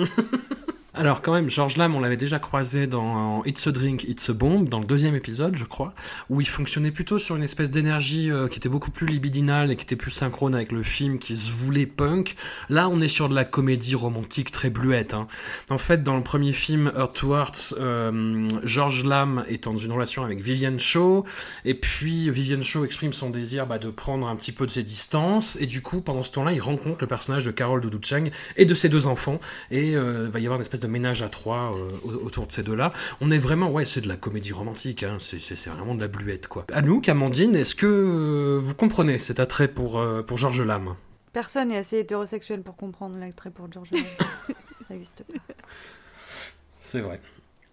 [1.00, 4.34] Alors quand même, George Lam, on l'avait déjà croisé dans It's a Drink, It's a
[4.34, 5.94] Bomb, dans le deuxième épisode, je crois,
[6.32, 9.76] où il fonctionnait plutôt sur une espèce d'énergie euh, qui était beaucoup plus libidinale et
[9.76, 12.36] qui était plus synchrone avec le film, qui se voulait punk.
[12.70, 15.14] Là, on est sur de la comédie romantique très bluette.
[15.14, 15.28] hein.
[15.70, 17.36] En fait, dans le premier film, Earth to
[17.80, 21.26] euh, George Lam est dans une relation avec Vivienne Shaw,
[21.64, 24.82] et puis Vivienne Shaw exprime son désir bah, de prendre un petit peu de ses
[24.82, 28.24] distances, et du coup, pendant ce temps-là, il rencontre le personnage de Carole Doudou Chang
[28.56, 29.40] et de ses deux enfants,
[29.70, 32.48] et euh, il va y avoir une espèce de ménage à trois euh, au- autour
[32.48, 32.92] de ces deux-là.
[33.22, 35.38] On est vraiment, ouais, c'est de la comédie romantique, hein, c'est
[35.70, 36.66] vraiment de la bluette, quoi.
[36.74, 40.96] Anouk, Amandine, est-ce que euh, vous comprenez cet attrait pour, euh, pour Georges Lam
[41.34, 44.12] Personne n'est assez hétérosexuel pour comprendre l'attrait pour George Michael.
[44.88, 45.54] Ça existe pas.
[46.80, 47.20] C'est vrai.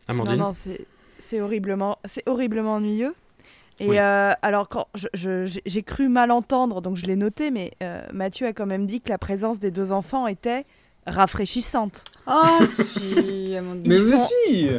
[0.09, 0.37] Non, Amandine?
[0.37, 0.87] Non, c'est
[1.21, 3.15] c'est horriblement, c'est horriblement ennuyeux.
[3.81, 3.99] Et Oui.
[3.99, 8.47] euh, alors, quand j'ai j'ai cru mal entendre, donc je l'ai noté, mais euh, Mathieu
[8.47, 10.65] a quand même dit que la présence des deux enfants était
[11.07, 12.05] rafraîchissante.
[12.27, 13.85] Ah, si, Amandine.
[13.87, 14.11] Mais si.
[14.11, 14.73] Mais si,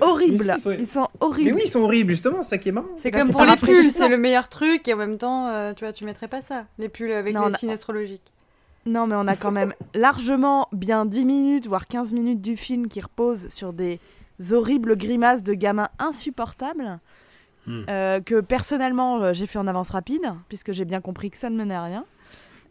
[0.53, 1.53] ils sont- Ils sont Mais horribles.
[1.55, 2.87] oui, ils sont horribles, justement, c'est ça qui est marrant.
[2.97, 5.83] C'est comme pour les pulls, c'est le meilleur truc, et en même temps, euh, tu
[5.85, 8.31] vois, tu mettrais pas ça, les pulls avec Non, les a- signes astrologiques.
[8.87, 12.87] Non, mais on a quand même largement bien 10 minutes, voire 15 minutes du film
[12.87, 13.99] qui reposent sur des
[14.51, 16.99] horribles grimaces de gamins insupportables.
[17.67, 17.81] Hmm.
[17.89, 21.49] euh, que personnellement euh, j'ai fait en avance rapide, puisque j'ai bien compris que ça
[21.49, 22.05] ne menait à rien.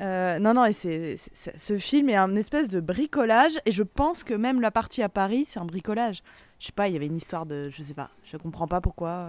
[0.05, 1.17] Euh, non, non, et c'est,
[1.57, 5.09] ce film est un espèce de bricolage, et je pense que même la partie à
[5.09, 6.23] Paris, c'est un bricolage.
[6.61, 7.71] Je sais pas, il y avait une histoire de.
[7.71, 9.29] Je sais pas, je comprends pas pourquoi.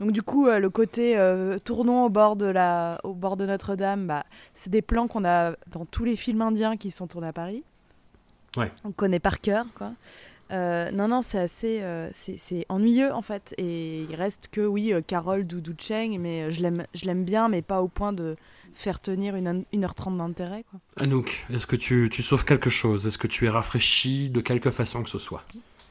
[0.00, 3.46] Donc, du coup, euh, le côté euh, tournons au bord de, la, au bord de
[3.46, 7.28] Notre-Dame, bah, c'est des plans qu'on a dans tous les films indiens qui sont tournés
[7.28, 7.64] à Paris.
[8.56, 8.70] Ouais.
[8.84, 9.92] On connaît par cœur, quoi.
[10.50, 11.80] Euh, non, non, c'est assez.
[11.82, 13.54] euh, c'est ennuyeux, en fait.
[13.58, 17.48] Et il reste que, oui, euh, Carole Doudou Cheng, mais je l'aime je l'aime bien,
[17.48, 18.36] mais pas au point de
[18.78, 20.78] faire tenir une, une heure trente d'intérêt, quoi.
[20.96, 23.06] Anouk, est-ce que tu, tu sauves quelque chose?
[23.06, 25.44] Est-ce que tu es rafraîchi de quelque façon que ce soit?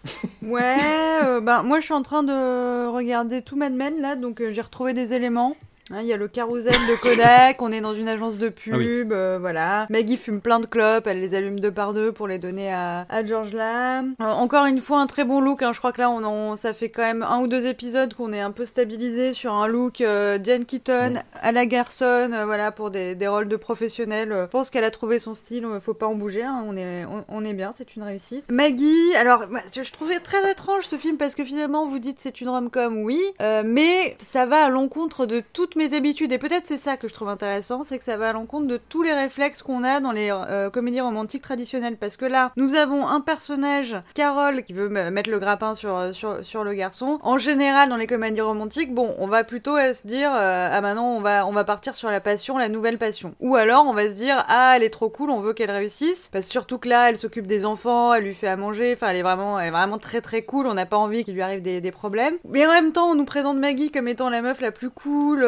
[0.42, 0.78] Ouais,
[1.24, 4.54] euh, ben, moi je suis en train de regarder tout Mad Men là, donc euh,
[4.54, 5.58] j'ai retrouvé des éléments.
[5.92, 8.74] Hein, Il y a le carrousel de Kodak, on est dans une agence de pub,
[8.74, 9.04] Ah oui.
[9.12, 9.88] euh, voilà.
[9.90, 13.06] Maggie fume plein de clopes, elle les allume deux par deux pour les donner à,
[13.10, 14.14] à George Lam.
[14.22, 15.64] Euh, encore une fois, un très bon look.
[15.64, 18.14] hein, Je crois que là, on, en- ça fait quand même un ou deux épisodes
[18.14, 22.46] qu'on est un peu stabilisé sur un look euh, Diane Keaton à la Garson, euh,
[22.46, 24.32] voilà, pour des, des rôles de professionnels.
[24.32, 26.76] Euh, Je pense qu'elle a trouvé son style, euh, faut pas en bouger, hein, on,
[26.76, 28.44] est, on, on est bien, c'est une réussite.
[28.52, 32.50] Maggie, alors, je trouvais très étrange ce film parce que finalement, vous dites c'est une
[32.50, 36.78] rom-com, oui, euh, mais ça va à l'encontre de toutes mes habitudes et peut-être c'est
[36.78, 39.62] ça que je trouve intéressant, c'est que ça va à l'encontre de tous les réflexes
[39.62, 43.96] qu'on a dans les euh, comédies romantiques traditionnelles parce que là, nous avons un personnage,
[44.14, 47.20] Carole, qui veut me- mettre le grappin sur, euh, sur, sur le garçon.
[47.24, 51.12] En général, dans les comédies romantiques, bon, on va plutôt euh, se dire, ah maintenant
[51.12, 53.36] on va, on va partir sur la passion, la nouvelle passion.
[53.40, 56.30] Ou alors on va se dire, ah elle est trop cool, on veut qu'elle réussisse,
[56.34, 59.10] parce que surtout que là, elle s'occupe des enfants, elle lui fait à manger, enfin
[59.10, 61.42] elle est vraiment, elle est vraiment très très cool, on n'a pas envie qu'il lui
[61.42, 62.36] arrive des, des problèmes.
[62.48, 65.44] Mais en même temps, on nous présente Maggie comme étant la meuf la plus cool,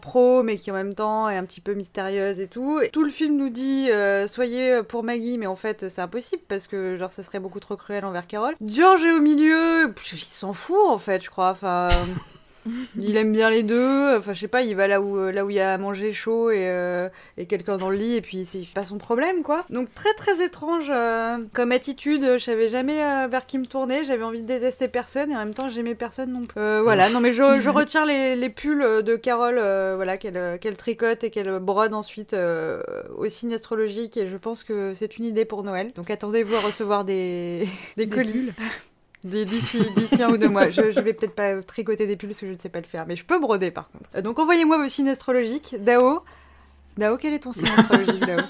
[0.00, 2.80] pro, mais qui en même temps est un petit peu mystérieuse et tout.
[2.92, 6.66] Tout le film nous dit, euh, soyez pour Maggie, mais en fait c'est impossible parce
[6.66, 8.54] que genre ça serait beaucoup trop cruel envers Carole.
[8.64, 11.50] George est au milieu, il s'en fout en fait, je crois.
[11.50, 11.88] Enfin.
[12.98, 15.44] Il aime bien les deux, enfin je sais pas, il va là où euh, là
[15.44, 18.20] où il y a à manger chaud et, euh, et quelqu'un dans le lit et
[18.20, 19.64] puis c'est pas son problème quoi.
[19.70, 24.04] Donc très très étrange euh, comme attitude, je savais jamais euh, vers qui me tourner,
[24.04, 26.60] j'avais envie de détester personne et en même temps j'aimais personne non plus.
[26.82, 29.56] Voilà, non mais je, je retire les, les pulls de Carole
[29.96, 34.94] voilà qu'elle qu'elle tricote et qu'elle brode ensuite au signe astrologique et je pense que
[34.94, 35.92] c'est une idée pour Noël.
[35.94, 38.50] Donc attendez-vous à recevoir des des colis.
[39.24, 40.68] D'ici d'ici un ou deux mois.
[40.70, 42.86] Je, je vais peut-être pas tricoter des pulls parce que je ne sais pas le
[42.86, 44.10] faire, mais je peux broder par contre.
[44.16, 45.76] Euh, Donc envoyez-moi vos signes astrologiques.
[45.78, 46.22] Dao,
[46.96, 48.40] Dao, quel est ton signe astrologique, Dao?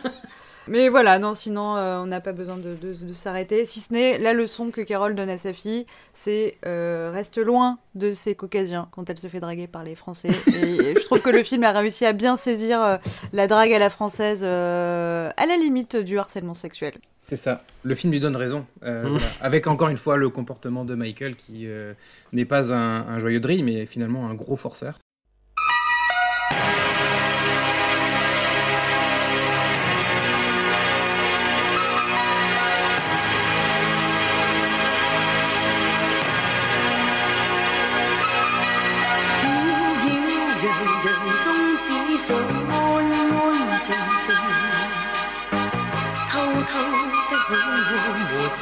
[0.68, 3.66] Mais voilà, non, sinon euh, on n'a pas besoin de, de- de s'arrêter.
[3.66, 7.78] Si ce n'est la leçon que Carole donne à sa fille, c'est euh, reste loin
[7.94, 10.28] de ces caucasiens quand elle se fait draguer par les Français.
[10.48, 12.96] Et je trouve que le film a réussi à bien saisir euh,
[13.32, 16.94] la drague à la française euh, à la limite du harcèlement sexuel.
[17.20, 17.62] C'est ça.
[17.84, 18.64] Le film lui donne raison.
[18.84, 19.08] Euh, Mm.
[19.10, 19.26] voilà.
[19.40, 21.92] Avec encore une fois le comportement de Michael qui euh,
[22.32, 24.98] n'est pas un, un joyeux drill, mais finalement un gros forceur.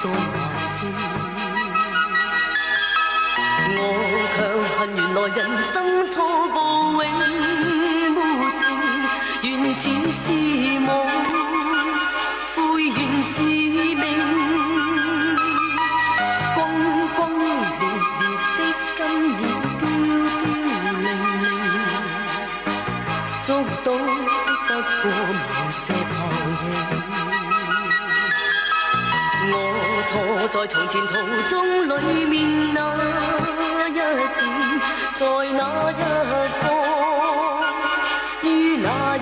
[0.02, 0.80] 我沒當眼睛。
[3.76, 3.82] 我
[4.34, 4.38] 卻
[4.78, 5.74] 恨原來人生
[6.10, 6.16] 初
[6.50, 6.56] 步
[7.02, 7.04] 永
[8.14, 8.18] 沒
[8.60, 8.64] 定，
[9.42, 10.24] 原似是
[10.80, 10.88] 夢，
[12.54, 14.02] 悔原是命。
[16.56, 16.58] 轟
[17.14, 17.44] 轟烈
[17.78, 17.82] 烈
[18.56, 18.58] 的
[18.96, 18.98] 今
[19.36, 19.40] 已
[19.78, 19.82] 飄飄
[21.02, 21.08] 零
[21.42, 21.46] 零，
[23.42, 23.48] 捉
[23.84, 23.86] 到
[30.42, 31.12] 我在从前途
[31.50, 34.00] 中里面那一点，
[35.12, 36.00] 在那一
[36.62, 36.64] 方，
[38.42, 39.19] 于那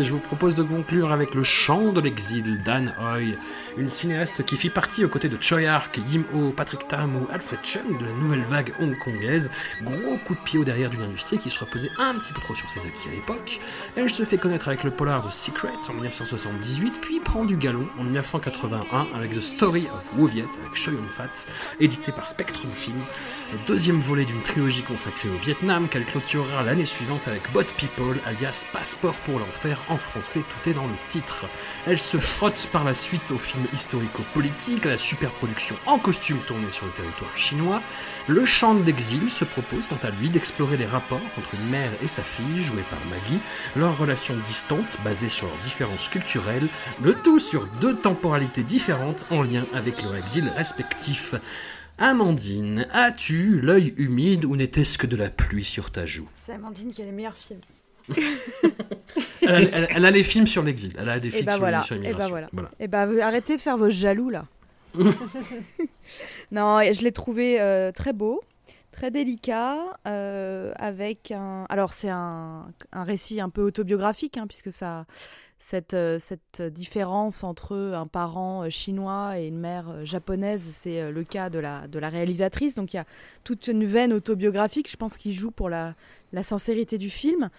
[0.00, 3.36] Je vous propose de conclure avec Le Chant de l'exil d'Anne Hoy,
[3.76, 7.26] une cinéaste qui fit partie aux côtés de Choi Ark, Yim Ho, Patrick Tam ou
[7.32, 9.50] Alfred Chung de la nouvelle vague hongkongaise.
[9.82, 12.54] Gros coup de pied au derrière d'une industrie qui se reposait un petit peu trop
[12.54, 13.58] sur ses acquis à l'époque.
[13.96, 17.88] Elle se fait connaître avec le polar The Secret en 1978, puis prend du galon
[17.98, 21.46] en 1981 avec The Story of Woviet avec Choi Yun-fat,
[21.80, 23.00] édité par Spectrum Film,
[23.52, 28.20] le deuxième volet d'une trilogie consacrée au Vietnam qu'elle clôturera l'année suivante avec Bot People,
[28.26, 31.46] alias Passeport pour l'enfer en français, tout est dans le titre.
[31.86, 36.72] Elle se frotte par la suite au film historico-politique, à la superproduction en costume tournée
[36.72, 37.82] sur le territoire chinois.
[38.26, 41.92] Le chant de l'exil se propose quant à lui d'explorer les rapports entre une mère
[42.02, 43.40] et sa fille, jouée par Maggie,
[43.76, 46.68] leurs relations distantes basées sur leurs différences culturelles,
[47.02, 51.34] le tout sur deux temporalités différentes en lien avec leur exil respectif.
[52.00, 56.28] Amandine, as-tu l'œil humide ou n'était-ce que de la pluie sur ta joue?
[56.36, 57.60] C'est Amandine qui a les meilleurs films.
[59.42, 61.60] elle a, elle- elle a les films sur l'exil, elle a des films bah sur,
[61.60, 62.48] voilà, sur et bah voilà.
[62.80, 64.46] Et bah arrêtez de faire vos jaloux là.
[66.50, 68.42] non, je l'ai trouvé euh, très beau,
[68.92, 71.66] très délicat, euh, avec un.
[71.68, 75.04] Alors c'est un, un récit un peu autobiographique, hein, puisque ça,
[75.60, 81.50] cette, euh, cette différence entre un parent chinois et une mère japonaise, c'est le cas
[81.50, 82.74] de la, de la réalisatrice.
[82.74, 83.04] Donc il y a
[83.44, 85.94] toute une veine autobiographique, je pense, qui joue pour la,
[86.32, 87.50] la sincérité du film.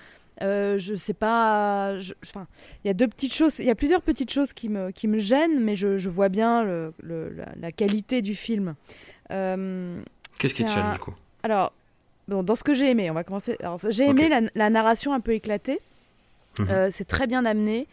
[0.41, 1.95] Euh, je sais pas.
[2.25, 2.47] Enfin,
[2.83, 3.59] il y a deux petites choses.
[3.59, 6.29] Il y a plusieurs petites choses qui me, qui me gênent, mais je, je vois
[6.29, 8.75] bien le, le- la, la qualité du film.
[9.31, 9.99] Euh,
[10.39, 11.13] Qu'est-ce qui te gêne du coup?
[11.43, 11.73] Alors,
[12.27, 13.57] bon, dans ce que j'ai aimé, on va commencer.
[13.89, 15.79] J'ai aimé la, la narration un peu éclatée.
[16.59, 16.67] Mhm.
[16.69, 17.87] Euh, c'est très bien amené.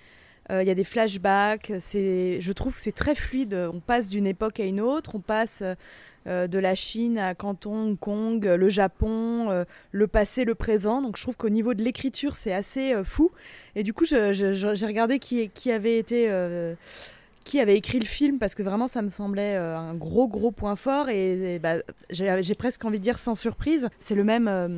[0.51, 1.73] Euh, Il y a des flashbacks.
[1.81, 3.55] C'est, je trouve que c'est très fluide.
[3.75, 5.17] On passe d'une époque à une autre.
[5.17, 5.63] On passe
[6.27, 10.55] euh, de la Chine à Canton, Hong Kong, euh, le Japon, euh, le passé, le
[10.55, 11.01] présent.
[11.01, 13.31] Donc je trouve qu'au niveau de l'écriture, c'est assez fou.
[13.75, 14.27] Et du coup, j'ai
[14.87, 16.29] regardé qui avait été.
[17.47, 20.51] Qui avait écrit le film parce que vraiment ça me semblait euh, un gros gros
[20.51, 21.77] point fort et, et bah,
[22.11, 24.69] j'ai presque envie de dire sans surprise c'est le même euh,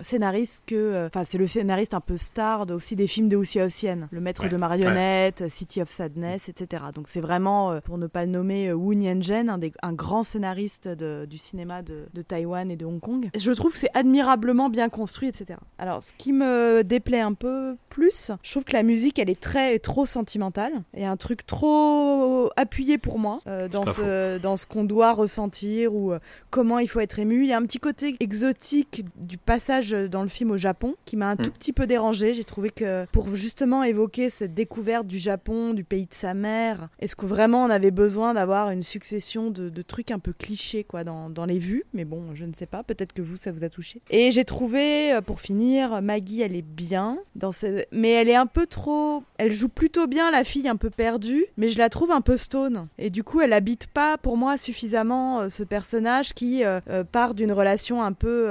[0.00, 3.36] scénariste que euh, enfin c'est le scénariste un peu star de- aussi des films de
[3.36, 4.48] Wuxia Ossian le maître Ouais.
[4.48, 8.72] de marionnettes City of Sadness etc donc c'est vraiment euh, pour ne pas le nommer
[8.72, 12.84] Wu Nianzhen un, des- un grand scénariste de- du cinéma de, de Taïwan et de
[12.86, 13.30] Hong Kong.
[13.36, 17.76] Je trouve que c'est admirablement bien construit etc alors ce qui me déplaît un peu
[17.88, 22.11] plus je trouve que la musique elle est très trop sentimentale et un truc trop
[22.12, 26.18] trop appuyé pour moi euh, dans, ce, dans ce qu'on doit ressentir ou euh,
[26.50, 27.42] comment il faut être ému.
[27.42, 31.16] Il y a un petit côté exotique du passage dans le film au Japon qui
[31.16, 31.44] m'a un Mm.
[31.44, 32.34] tout petit peu dérangé.
[32.34, 36.88] J'ai trouvé que pour justement évoquer cette découverte du Japon, du pays de sa mère,
[37.00, 40.84] est-ce que vraiment on avait besoin d'avoir une succession de, de trucs un peu clichés
[40.84, 41.84] quoi dans, dans les vues?
[41.94, 42.82] Mais bon, je ne sais pas.
[42.82, 44.02] Peut-être que vous, ça vous a touché.
[44.10, 47.84] Et j'ai trouvé, euh, pour finir, Maggie, elle est bien dans ce...
[47.92, 49.22] mais elle est un peu trop.
[49.38, 52.36] Elle joue plutôt bien la fille un peu perdue, mais je la trouve un peu
[52.36, 52.88] stone.
[52.98, 57.04] Et du coup, elle habite pas pour moi suffisamment euh, ce personnage qui euh, euh,
[57.04, 58.48] part d'une relation un peu,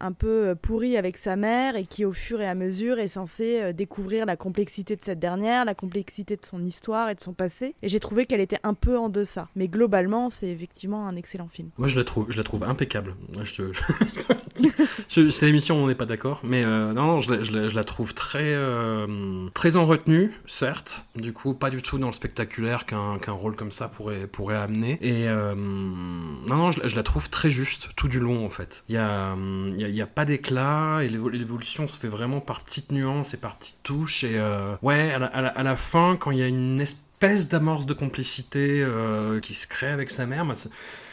[0.00, 3.72] un peu pourrie avec sa mère et qui, au fur et à mesure, est censée
[3.72, 7.74] découvrir la complexité de cette dernière, la complexité de son histoire et de son passé.
[7.82, 9.48] Et j'ai trouvé qu'elle était un peu en deçà.
[9.56, 11.70] Mais globalement, c'est effectivement un excellent film.
[11.78, 13.14] Moi, je la trouve, je la trouve impeccable.
[13.42, 13.72] Je te-
[15.30, 18.56] c'est l'émission, on n'est pas d'accord, mais non, je la, trouve très,
[19.54, 21.06] très en retenue, certes.
[21.16, 24.98] Du coup, pas du tout dans le spectaculaire qu'un rôle comme ça pourrait, pourrait amener.
[25.00, 28.50] Et euh, non, non, je, la- je la trouve très juste tout du long, en
[28.50, 28.84] fait.
[28.88, 29.34] Il y a,
[29.76, 32.92] y a, il y a pas d'éclat et l'évo- l'évolution se fait vraiment par petites
[32.92, 34.24] nuances et par petites touches.
[34.24, 36.80] Et euh, ouais, à la, à la- à la fin, quand il y a une
[36.80, 40.70] espèce d'amorce de complicité euh, qui se crée avec sa mère, bah, c'est-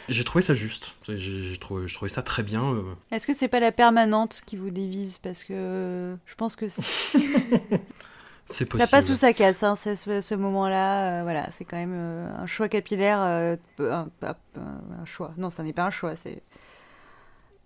[0.08, 0.94] j'ai trouvé ça juste.
[1.08, 2.64] J'ai trouvé, je trouvais ça très bien.
[2.74, 2.82] euh.
[3.12, 6.66] Est-ce que c'est pas la permanente qui vous dévise Parce que euh, je pense que
[8.46, 8.90] c'est- C'est ça possible.
[8.90, 11.20] passe ou ça casse, hein, c'est- ce, ce moment-là.
[11.20, 13.20] euh, voilà, c'est quand même euh, un choix capillaire.
[13.22, 14.34] euh, un, un-
[15.00, 15.32] un choix.
[15.36, 16.42] Non, ça n'est pas un choix, c'est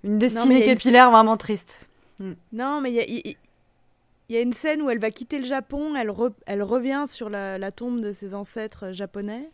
[0.05, 1.87] une destinée une- capillaire vraiment triste.
[2.53, 3.33] Non, mais il y a,
[4.31, 7.29] y a une scène où elle va quitter le Japon, elle, re- elle revient sur
[7.29, 9.51] la, la tombe de ses ancêtres japonais.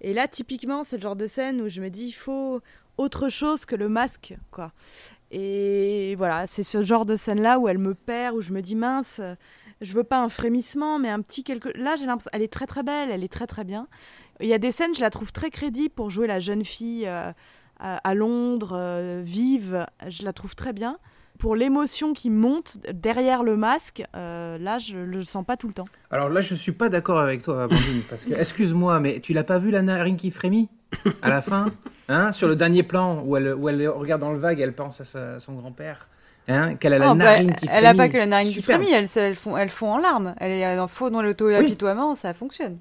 [0.00, 2.60] Et là, typiquement, c'est le genre de scène où je me dis, il faut
[2.98, 4.72] autre chose que le masque, quoi.
[5.30, 8.74] Et voilà, c'est ce genre de scène-là où elle me perd, où je me dis,
[8.74, 9.20] mince,
[9.80, 11.68] je veux pas un frémissement, mais un petit quelque...
[11.76, 12.30] Là, j'ai l'impression...
[12.32, 13.88] Elle est très très belle, elle est très très bien.
[14.40, 17.06] Il y a des scènes, je la trouve très crédible pour jouer la jeune fille
[17.06, 17.32] euh,
[17.78, 20.98] à, Londres, euh, vive, je la trouve très bien
[21.38, 25.72] pour l'émotion qui monte derrière le masque, euh, là, je le sens pas tout le
[25.72, 25.86] temps.
[26.10, 28.02] Alors là, je suis pas d'accord avec toi, Amandine,
[28.38, 30.68] excuse-moi, mais tu l'as pas vu la narine qui frémit
[31.22, 31.66] à la fin?
[32.08, 35.00] Hein, Sur le dernier plan où elle, où elle regarde dans le vague, elle pense
[35.16, 36.08] à son grand-père.
[36.50, 37.72] Hein, qu'elle a la Oh, bah, narine qui frémit.
[37.78, 38.82] elle a pas que la narine qui Superbe.
[38.82, 40.34] frémit, elles, elles, font, elles font en larmes.
[40.38, 42.78] Elle est en faux dans l'auto-apitoiement, ça fonctionne.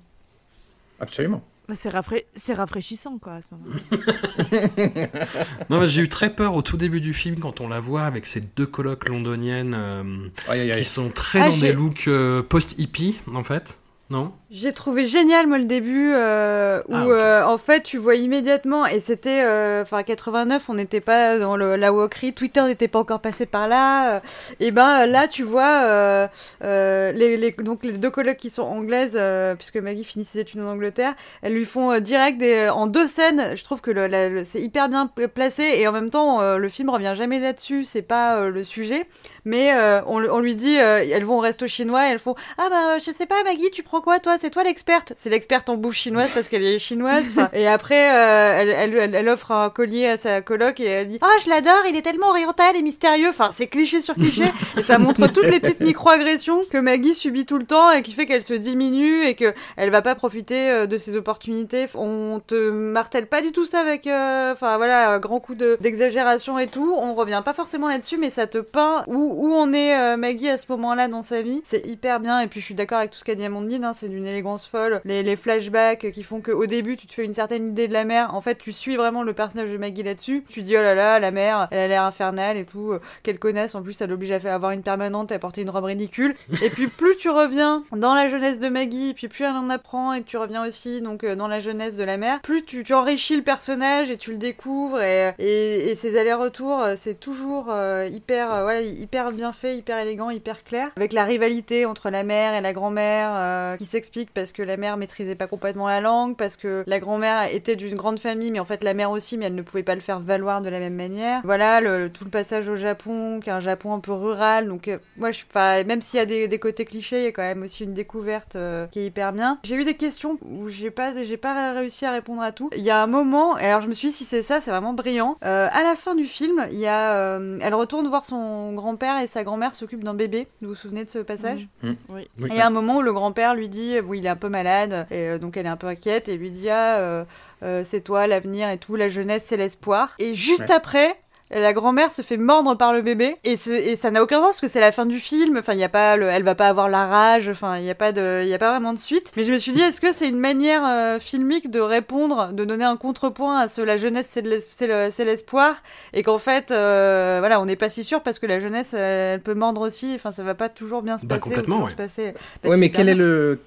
[1.00, 1.42] Absolument.
[1.68, 5.08] Bah, C'est rafra- c'est rafraîchissant, quoi, à ce moment-là.
[5.70, 8.04] Non, mais j'ai eu très peur au tout début du film quand on la voit
[8.04, 10.04] avec ces deux colocs londoniennes euh,
[10.48, 10.80] Aïe, aïe, aïe.
[10.80, 13.78] qui sont très Ah, dans des looks euh, post-hippie, en fait.
[14.12, 14.32] Non.
[14.50, 18.88] J'ai trouvé génial moi le début euh, où Ah, euh, en fait tu vois immédiatement
[18.88, 22.98] et c'était euh, enfin 89 on n'était pas dans le, la wokerie Twitter n'était pas
[22.98, 24.20] encore passé par là euh,
[24.60, 26.28] et ben là tu vois euh,
[26.64, 30.40] euh, les, les donc les deux colocs qui sont anglaises euh, puisque Maggie finit ses
[30.40, 33.92] études en Angleterre elles lui font euh, direct des, en deux scènes je trouve que
[33.92, 35.06] le, la- le- c'est hyper bien
[35.36, 38.64] placé et en même temps euh, le film revient jamais là-dessus c'est pas euh, le
[38.64, 39.06] sujet
[39.50, 42.36] mais euh, on, on lui dit euh, elles vont au resto chinois et elles font
[42.58, 44.36] ah bah je sais pas Maggie tu prends quoi toi?
[44.40, 47.34] C'est toi l'experte c'est l'experte en bouffe chinoise parce qu'elle est chinoise.
[47.54, 51.08] Et après euh, elle, elle, elle, elle offre un collier à sa coloc et elle
[51.10, 54.46] dit ah je l'adore il est tellement oriental et mystérieux enfin c'est cliché sur cliché.
[54.78, 58.12] Et ça montre toutes les petites micro-agressions que Maggie subit tout le temps et qui
[58.12, 61.88] fait qu'elle se diminue et que elle va pas profiter euh, de ses opportunités.
[61.96, 66.60] On te martèle pas du tout ça avec euh, enfin voilà grand coup de- d'exagération
[66.60, 66.94] et tout.
[66.98, 70.50] On revient pas forcément là-dessus mais ça te peint où, où on est euh, Maggie
[70.50, 71.62] à ce moment-là dans sa vie.
[71.64, 73.94] C'est hyper bien et puis je suis d'accord avec tout ce qu'a dit Amandine hein,
[73.96, 75.00] c'est d'une élégance folle.
[75.06, 78.04] Les, les flashbacks qui font qu'au début tu te fais une certaine idée de la
[78.04, 80.44] mère en fait tu suis vraiment le personnage de Maggie là-dessus.
[80.50, 83.40] Tu dis oh là là la mère elle a l'air infernale et tout euh, quelle
[83.40, 83.76] connaisse.
[83.76, 86.36] En plus elle l'oblige à faire avoir une permanente et à porter une robe ridicule.
[86.62, 90.14] Et puis plus tu reviens dans la jeunesse de Maggie, puis plus elle en apprend
[90.14, 92.94] et tu reviens aussi donc euh, dans la jeunesse de la mère, plus tu, tu
[92.94, 98.08] enrichis le personnage et tu le découvres et, et, et ces allers-retours, c'est toujours euh,
[98.12, 100.92] hyper, euh, ouais, hyper bien fait, hyper élégant, hyper clair.
[100.96, 104.78] Avec la rivalité entre la mère et la grand-mère euh, qui s'explique parce que la
[104.78, 108.60] mère maîtrisait pas complètement la langue, parce que la grand-mère était d'une grande famille, mais
[108.60, 110.80] en fait la mère aussi, mais elle ne pouvait pas le faire valoir de la
[110.80, 111.42] même manière.
[111.44, 114.98] Voilà, tout le passage au Japon, qui est un Japon un peu rural, donc euh,
[115.18, 117.64] moi je, enfin, même s'il y a des, côtés clichés, il y a quand même
[117.64, 119.60] aussi une découverte euh, qui est hyper bien.
[119.64, 122.70] J'ai eu des questions où j'ai pas, réussi à répondre à tout.
[122.76, 124.94] Il y a un moment, alors je me suis dit si c'est ça, c'est vraiment
[124.94, 125.38] brillant.
[125.42, 129.44] À la fin du film, il y a, elle retourne voir son grand-père et sa
[129.44, 130.48] grand-mère s'occupe d'un bébé.
[130.62, 131.98] Vous vous souvenez de ce passage Oui.
[132.10, 132.22] Oui.
[132.44, 134.36] et il y a un moment où le grand-père lui dit, oui, il est un
[134.36, 137.24] peu malade, et euh, donc elle est un peu inquiète, et lui dit, ah, euh,
[137.64, 140.16] euh, c'est toi l'avenir et tout, la jeunesse, c'est l'espoir.
[140.20, 140.72] Et juste Ouais.
[140.72, 141.20] après,
[141.52, 144.46] La grand-mère se fait mordre par le bébé et, ce- et ça n'a aucun sens
[144.50, 145.58] parce que c'est la fin du film.
[145.58, 147.50] Enfin, il y a pas, le- elle va pas avoir la rage.
[147.50, 149.32] Enfin, il y a pas de, il y a pas vraiment de suite.
[149.36, 152.66] Mais je me suis dit, est-ce que c'est une manière euh, filmique de répondre, de
[152.66, 155.76] donner un contrepoint à ce la jeunesse c'est l'espoir?
[156.14, 159.42] Et qu'en fait, euh, voilà, on n'est pas si sûr parce que la jeunesse, elle
[159.42, 160.12] peut mordre aussi.
[160.14, 161.50] Enfin, ça va pas toujours bien se Bah, passer.
[161.50, 161.92] complètement, ouais.
[161.92, 162.26] se passer.
[162.26, 162.34] ouais,
[162.64, 163.24] Bah, mais hyper quel est bien.
[163.24, 163.60] le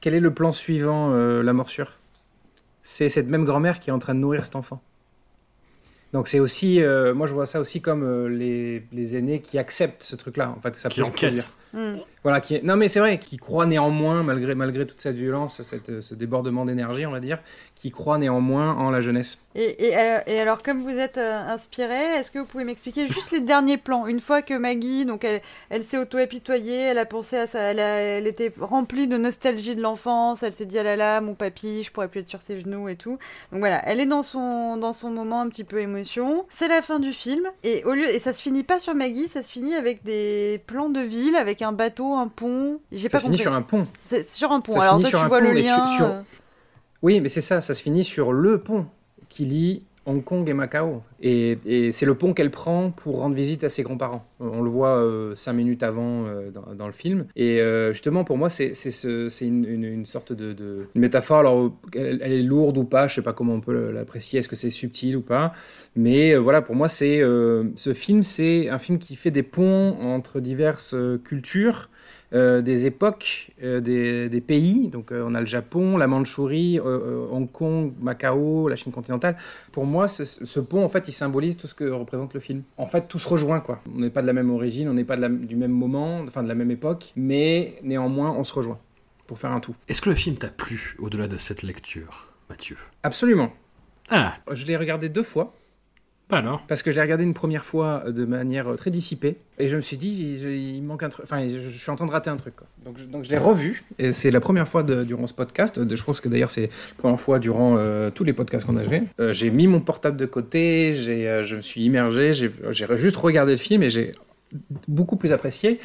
[0.00, 1.92] quel est le plan suivant, euh, la morsure?
[2.82, 4.80] C'est cette même grand-mère qui est en train de nourrir cet enfant.
[6.12, 9.58] Donc c'est aussi, euh, moi je vois ça aussi comme euh, les, les aînés qui
[9.58, 10.54] acceptent ce truc-là.
[10.56, 12.02] En fait, ça Qui peut se produire.
[12.62, 17.06] Non mais c'est vrai, qui croit néanmoins, malgré, malgré toute cette violence, ce débordement d'énergie,
[17.06, 17.38] on va dire,
[17.74, 19.38] qui croit néanmoins en la jeunesse.
[19.56, 23.40] Euh, et alors, comme vous êtes euh, inspiré, est-ce que vous pouvez m'expliquer juste les
[23.40, 24.06] derniers plans?
[24.06, 28.52] Une fois que Maggie, donc elle, s'est auto-apitoyée, elle a pensé à ça, elle était
[28.60, 32.08] remplie de nostalgie de l'enfance, elle s'est dit ah là là, mon papy, je pourrais
[32.08, 33.18] plus être sur ses genoux et tout.
[33.52, 36.46] Donc voilà, elle est dans son, dans son moment un petit peu émotion.
[36.48, 39.28] C'est la fin du film et au lieu et ça se finit pas sur Maggie,
[39.28, 42.80] ça se finit avec des plans de ville, avec un bateau, un pont.
[42.92, 43.86] J'ai Ça pas se finit sur un pont.
[44.04, 44.72] C'est sur un pont.
[44.72, 45.86] ça alors toi, tu vois pont, le sur- lien.
[45.86, 46.20] sur- euh,
[47.02, 48.86] Oui, mais c'est ça, ça se finit sur le pont
[49.28, 51.02] qui lie Hong Kong et Macao.
[51.20, 54.24] Et, et c'est le pont qu'elle prend pour rendre visite à ses grands-parents.
[54.40, 57.26] Euh, On le voit euh, cinq minutes avant euh, dans, dans le film.
[57.36, 60.86] Et euh, justement, pour moi, c'est c'est ce- c'est une, une- une sorte de, de-
[60.94, 61.40] une métaphore.
[61.40, 64.48] Alors, elle, elle est lourde ou pas, je sais pas comment on peut l'apprécier, est-ce
[64.48, 65.52] que c'est subtil ou pas.
[65.94, 70.40] Mais voilà, pour moi, c'est ce film, c'est un film qui fait des ponts entre
[70.40, 71.90] diverses cultures.
[72.34, 74.88] Euh, des époques, euh, des, des pays.
[74.88, 79.36] Donc euh, on a le Japon, la Mandchourie, Hong Kong, Macao, la Chine continentale.
[79.72, 82.62] Pour moi, ce, ce pont, en fait, il symbolise tout ce que représente le film.
[82.76, 83.80] En fait, tout se rejoint, quoi.
[83.94, 86.20] On n'est pas de la même origine, on n'est pas de la- du même moment,
[86.26, 88.78] enfin de la même époque, mais néanmoins, on se rejoint
[89.26, 89.74] pour faire un tout.
[89.88, 92.76] Est-ce que le film t'a plu au-delà de cette lecture, Mathieu?
[93.02, 93.52] Absolument.
[94.10, 95.54] Ah, Je l'ai regardé deux fois.
[96.28, 98.90] Pas alors Parce que je l'ai regardé une première fois euh, de manière euh, très
[98.90, 99.36] dissipée.
[99.58, 101.24] Et je me suis dit, il, il manque un truc.
[101.24, 102.54] Enfin, je, je suis en train de rater un truc.
[102.56, 102.66] Quoi.
[102.84, 103.82] Donc, je, donc je l'ai revu.
[103.98, 105.78] Et c'est la première fois de- durant ce podcast.
[105.80, 108.76] De- je pense que d'ailleurs, c'est la première fois durant euh, tous les podcasts qu'on
[108.76, 109.04] a fait.
[109.20, 110.92] Euh, j'ai mis mon portable de côté.
[110.94, 112.34] J'ai, euh, je me suis immergé.
[112.34, 114.12] J'ai, j'ai juste regardé le film et j'ai
[114.86, 115.78] beaucoup plus apprécié.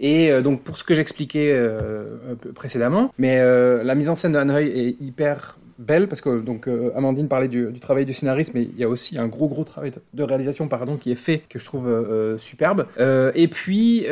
[0.00, 2.04] Et euh, donc, pour ce que j'expliquais euh,
[2.54, 6.66] précédemment, mais euh, la mise en scène de Hanoï est hyper belle parce que donc
[6.66, 9.64] euh, Amandine parlait du, travail du scénariste, mais il y a aussi un gros gros
[9.64, 12.86] travail de, réalisation pardon qui est fait que je trouve euh, euh, superbe.
[13.34, 14.06] Et puis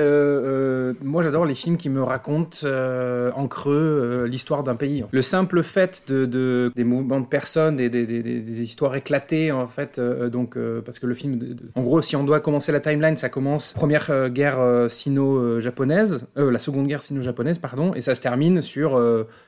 [1.02, 5.04] moi j'adore les films qui me racontent en creux l'histoire d'un pays.
[5.10, 10.00] Le simple fait de, de- des mouvements de personnes, des, des, histoires éclatées en fait,
[10.00, 13.72] donc parce que le film, en gros, si on doit commencer la timeline, ça commence
[13.72, 19.00] première guerre sino-japonaise, la seconde guerre sino-japonaise, pardon, et ça se termine sur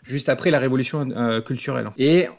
[0.03, 1.09] juste après la révolution
[1.45, 1.91] culturelle.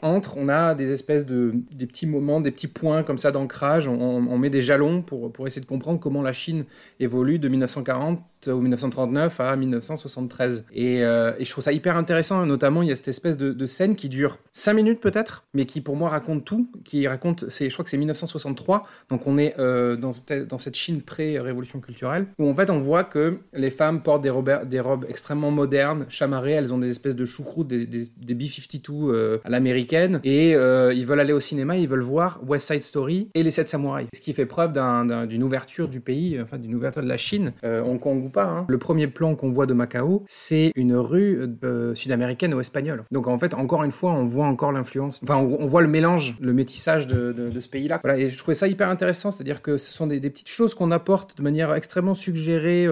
[0.02, 3.88] Entre, on a des espèces de des petits moments, des petits points comme ça d'ancrage.
[3.88, 6.64] On, met des jalons pour pour essayer de comprendre comment la Chine
[6.98, 10.66] évolue de 1940 ou 1939 à 1973.
[10.72, 12.46] Et, euh, et je trouve ça hyper intéressant.
[12.46, 15.80] Notamment, il y a cette espèce de, scène qui dure 5 minutes peut-être, mais qui
[15.80, 16.70] pour moi raconte tout.
[16.84, 18.86] Qui raconte, je crois que c'est 1963.
[19.10, 20.12] Donc on est euh, dans,
[20.48, 24.30] dans cette Chine pré-révolution culturelle, où en fait on voit que les femmes portent des
[24.30, 26.52] robes, des robes extrêmement modernes, chamarrées.
[26.52, 30.20] Elles ont des espèces de choucroutes, des, des, des B-52 euh, à l'américaine.
[30.24, 33.50] Et euh, ils veulent aller au cinéma, ils veulent voir West Side Story et Les
[33.50, 34.08] Sept Samouraïs.
[34.14, 37.16] Ce qui fait preuve d'un- d'un- d'une ouverture du pays, enfin d'une ouverture de la
[37.16, 38.44] Chine, euh, Hong Kong ou pas.
[38.46, 38.64] hein.
[38.68, 43.04] Le premier plan qu'on voit de Macao, c'est une rue euh, sud-américaine ou espagnole.
[43.10, 46.36] Donc en fait, encore une fois, on voit encore l'influence, enfin on, voit le mélange,
[46.40, 48.00] le métissage de, ce pays-là.
[48.16, 51.36] Et je trouvais ça hyper intéressant, c'est-à-dire que ce sont des, petites choses qu'on apporte
[51.36, 52.86] de manière extrêmement suggérée,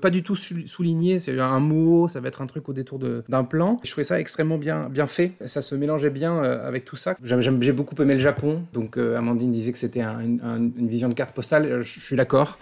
[0.00, 1.18] pas du tout sou- soulignées.
[1.18, 2.98] C'est un mot, ça va être un truc au détour
[3.28, 3.78] d'un plan.
[3.84, 5.32] Je trouvais ça extrêmement bien, bien fait.
[5.46, 7.16] Ça se mélangeait bien euh, avec tout ça.
[7.22, 10.88] J'ai beaucoup aimé le Japon, donc euh, Amandine disait que c'était un- une- un- une
[10.88, 11.66] vision de carte postale.
[11.66, 12.58] Euh, Je suis d'accord.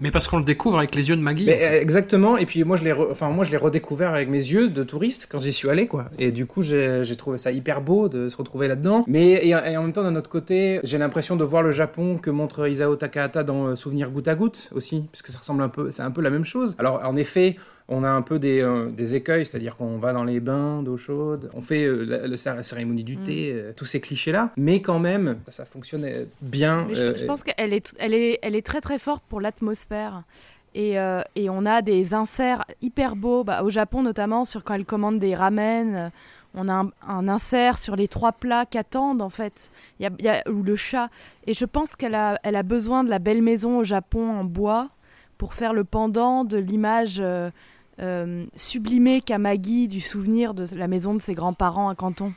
[0.00, 1.46] Mais parce qu'on le découvre avec les yeux de Maggie.
[1.46, 2.36] Mais, exactement.
[2.36, 4.82] Et puis moi je l'ai, re- enfin moi je l'ai redécouvert avec mes yeux de
[4.84, 6.10] touriste quand j'y suis allé quoi.
[6.18, 9.02] Et du coup j'ai, trouvé ça hyper beau de se retrouver là-dedans.
[9.08, 12.18] Mais et, et en même temps d'un autre côté j'ai l'impression de voir le Japon
[12.18, 15.90] que montre Isao Takahata dans Souvenir goutte à goutte aussi, puisque ça ressemble un peu,
[15.90, 16.76] c'est un peu la même chose.
[16.78, 17.56] Alors en effet.
[17.88, 20.96] On a un peu des, euh, des écueils, c'est-à-dire qu'on va dans les bains d'eau
[20.96, 24.50] chaude, on fait euh, la, la cé- la cérémonie du thé, euh, tous ces clichés-là,
[24.56, 26.04] mais quand même, ça, ça fonctionne
[26.42, 26.88] bien.
[26.92, 30.22] Je, je pense qu'elle est, elle est, elle est très très forte pour l'atmosphère.
[30.74, 34.74] Et, euh, et on a des inserts hyper beaux, bah, au Japon notamment, sur quand
[34.74, 36.10] elle commande des ramen.
[36.58, 39.70] On a un, un insert sur les trois plats qu'attendent en fait,
[40.00, 41.08] il y a, y a- ou le chat.
[41.46, 44.44] Et je pense qu'elle a, elle a besoin de la belle maison au Japon en
[44.44, 44.88] bois
[45.38, 47.50] pour faire le pendant de l'image euh,
[48.00, 52.32] euh, sublimée qu'a Maggie du souvenir de la maison de ses grands-parents à Canton.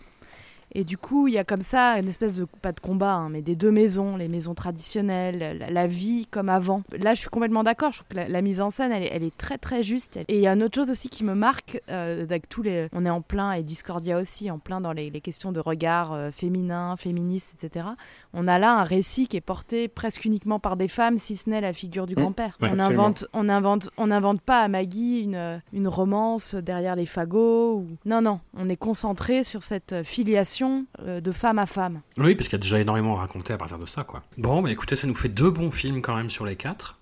[0.74, 3.30] Et du coup, il y a comme ça une espèce de, pas de combat, hein,
[3.30, 6.84] mais des deux maisons, les maisons traditionnelles, la, la vie comme avant.
[6.98, 7.92] Là, je suis complètement d'accord.
[7.92, 10.18] Je trouve que la, la mise en scène, elle est, elle est très très juste.
[10.28, 12.88] Et il y a une autre chose aussi qui me marque, euh, avec tous les,
[12.94, 16.14] on est en plein et Discordia aussi, en plein dans les, les questions de regard
[16.14, 17.88] euh, féminin, féministe, etc.
[18.34, 21.50] On a là un récit qui est porté presque uniquement par des femmes, si ce
[21.50, 22.22] n'est la figure du Mmh.
[22.22, 22.58] grand-père.
[22.62, 27.06] Ouais, on invente, on invente, on invente pas à Maggie une, une romance derrière les
[27.06, 27.78] fagots.
[27.78, 27.88] Ou...
[28.06, 30.59] Non, non, on est concentré sur cette filiation
[31.02, 32.02] euh, de femme à femme.
[32.18, 34.24] Oui, parce qu'il y a déjà énormément à raconter à partir de ça, quoi.
[34.38, 36.98] Bon, bah écoutez, ça nous fait deux bons films quand même sur les quatre.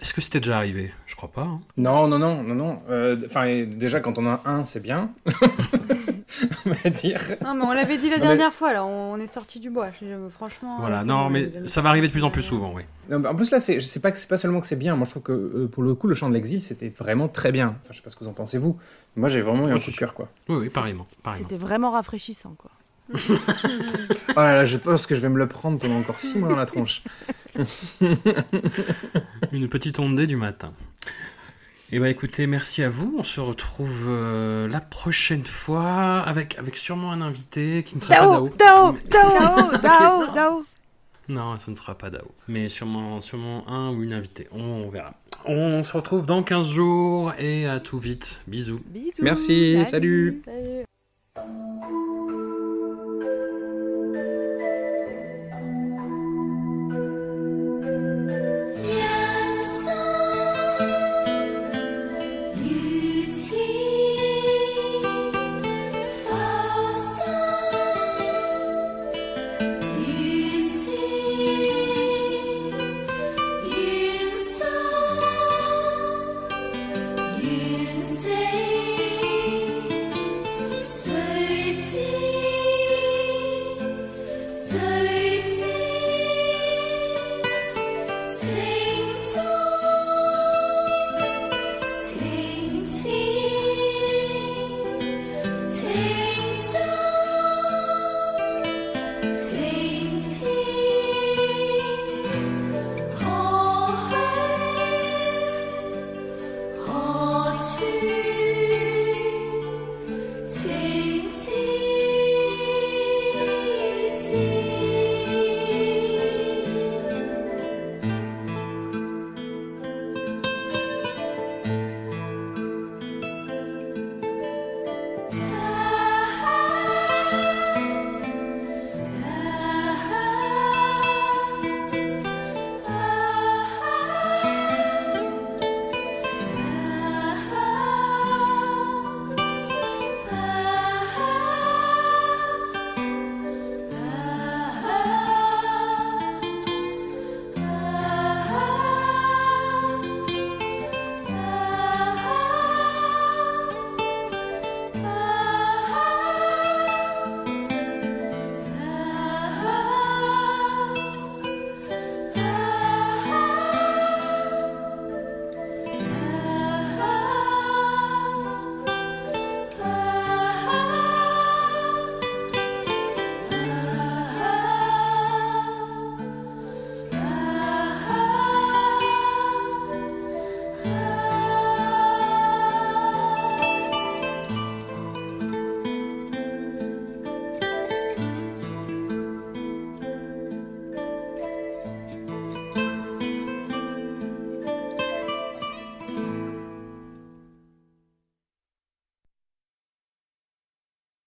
[0.00, 0.92] Est-ce que c'était déjà arrivé?
[1.06, 1.42] Je crois pas.
[1.42, 1.60] hein.
[1.76, 2.82] Non, non, non, non, non.
[2.88, 5.10] Euh, Enfin, déjà, quand on a un, c'est bien.
[6.66, 7.20] on va dire.
[7.42, 9.88] Non, mais on l'avait dit la Non, dernière fois, là, on est sorti du bois.
[10.30, 10.76] Franchement.
[10.80, 12.82] Voilà, non, mais ça va arriver de plus en plus souvent, oui.
[13.08, 14.76] Non, mais en plus, là, c'est, je sais pas que c'est pas seulement que c'est
[14.76, 14.96] bien.
[14.96, 17.52] Moi, je trouve que euh, pour le coup, le chant de l'exil, c'était vraiment très
[17.52, 17.76] bien.
[17.82, 18.78] Enfin, je sais pas ce que vous en pensez, vous.
[19.16, 20.28] Moi, j'ai vraiment eu un coup de cœur, quoi.
[20.48, 21.06] Oui, oui, pareillement.
[21.22, 21.48] pareillement.
[21.48, 22.70] C'était vraiment rafraîchissant, quoi.
[24.36, 26.48] Oh là là, je pense que je vais me le prendre pendant encore six mois
[26.48, 27.02] dans la tronche.
[29.52, 30.72] Une petite ondée du matin.
[31.90, 33.16] Eh ben écoutez, merci à vous.
[33.18, 38.14] On se retrouve euh, la prochaine fois avec, avec sûrement un invité qui ne sera
[38.14, 40.64] Dao, pas Dao, Mais- Dao, Dao, Dao.
[41.30, 42.26] Non, ce ne sera pas Dao.
[42.46, 44.48] Mais sûrement, sûrement un ou une invitée.
[44.52, 45.14] On verra.
[45.46, 48.42] On se retrouve dans 15 jours et à tout vite.
[48.46, 48.80] Bisous.
[48.86, 49.22] Bisous.
[49.22, 50.42] Merci, salut.
[50.44, 50.84] salut.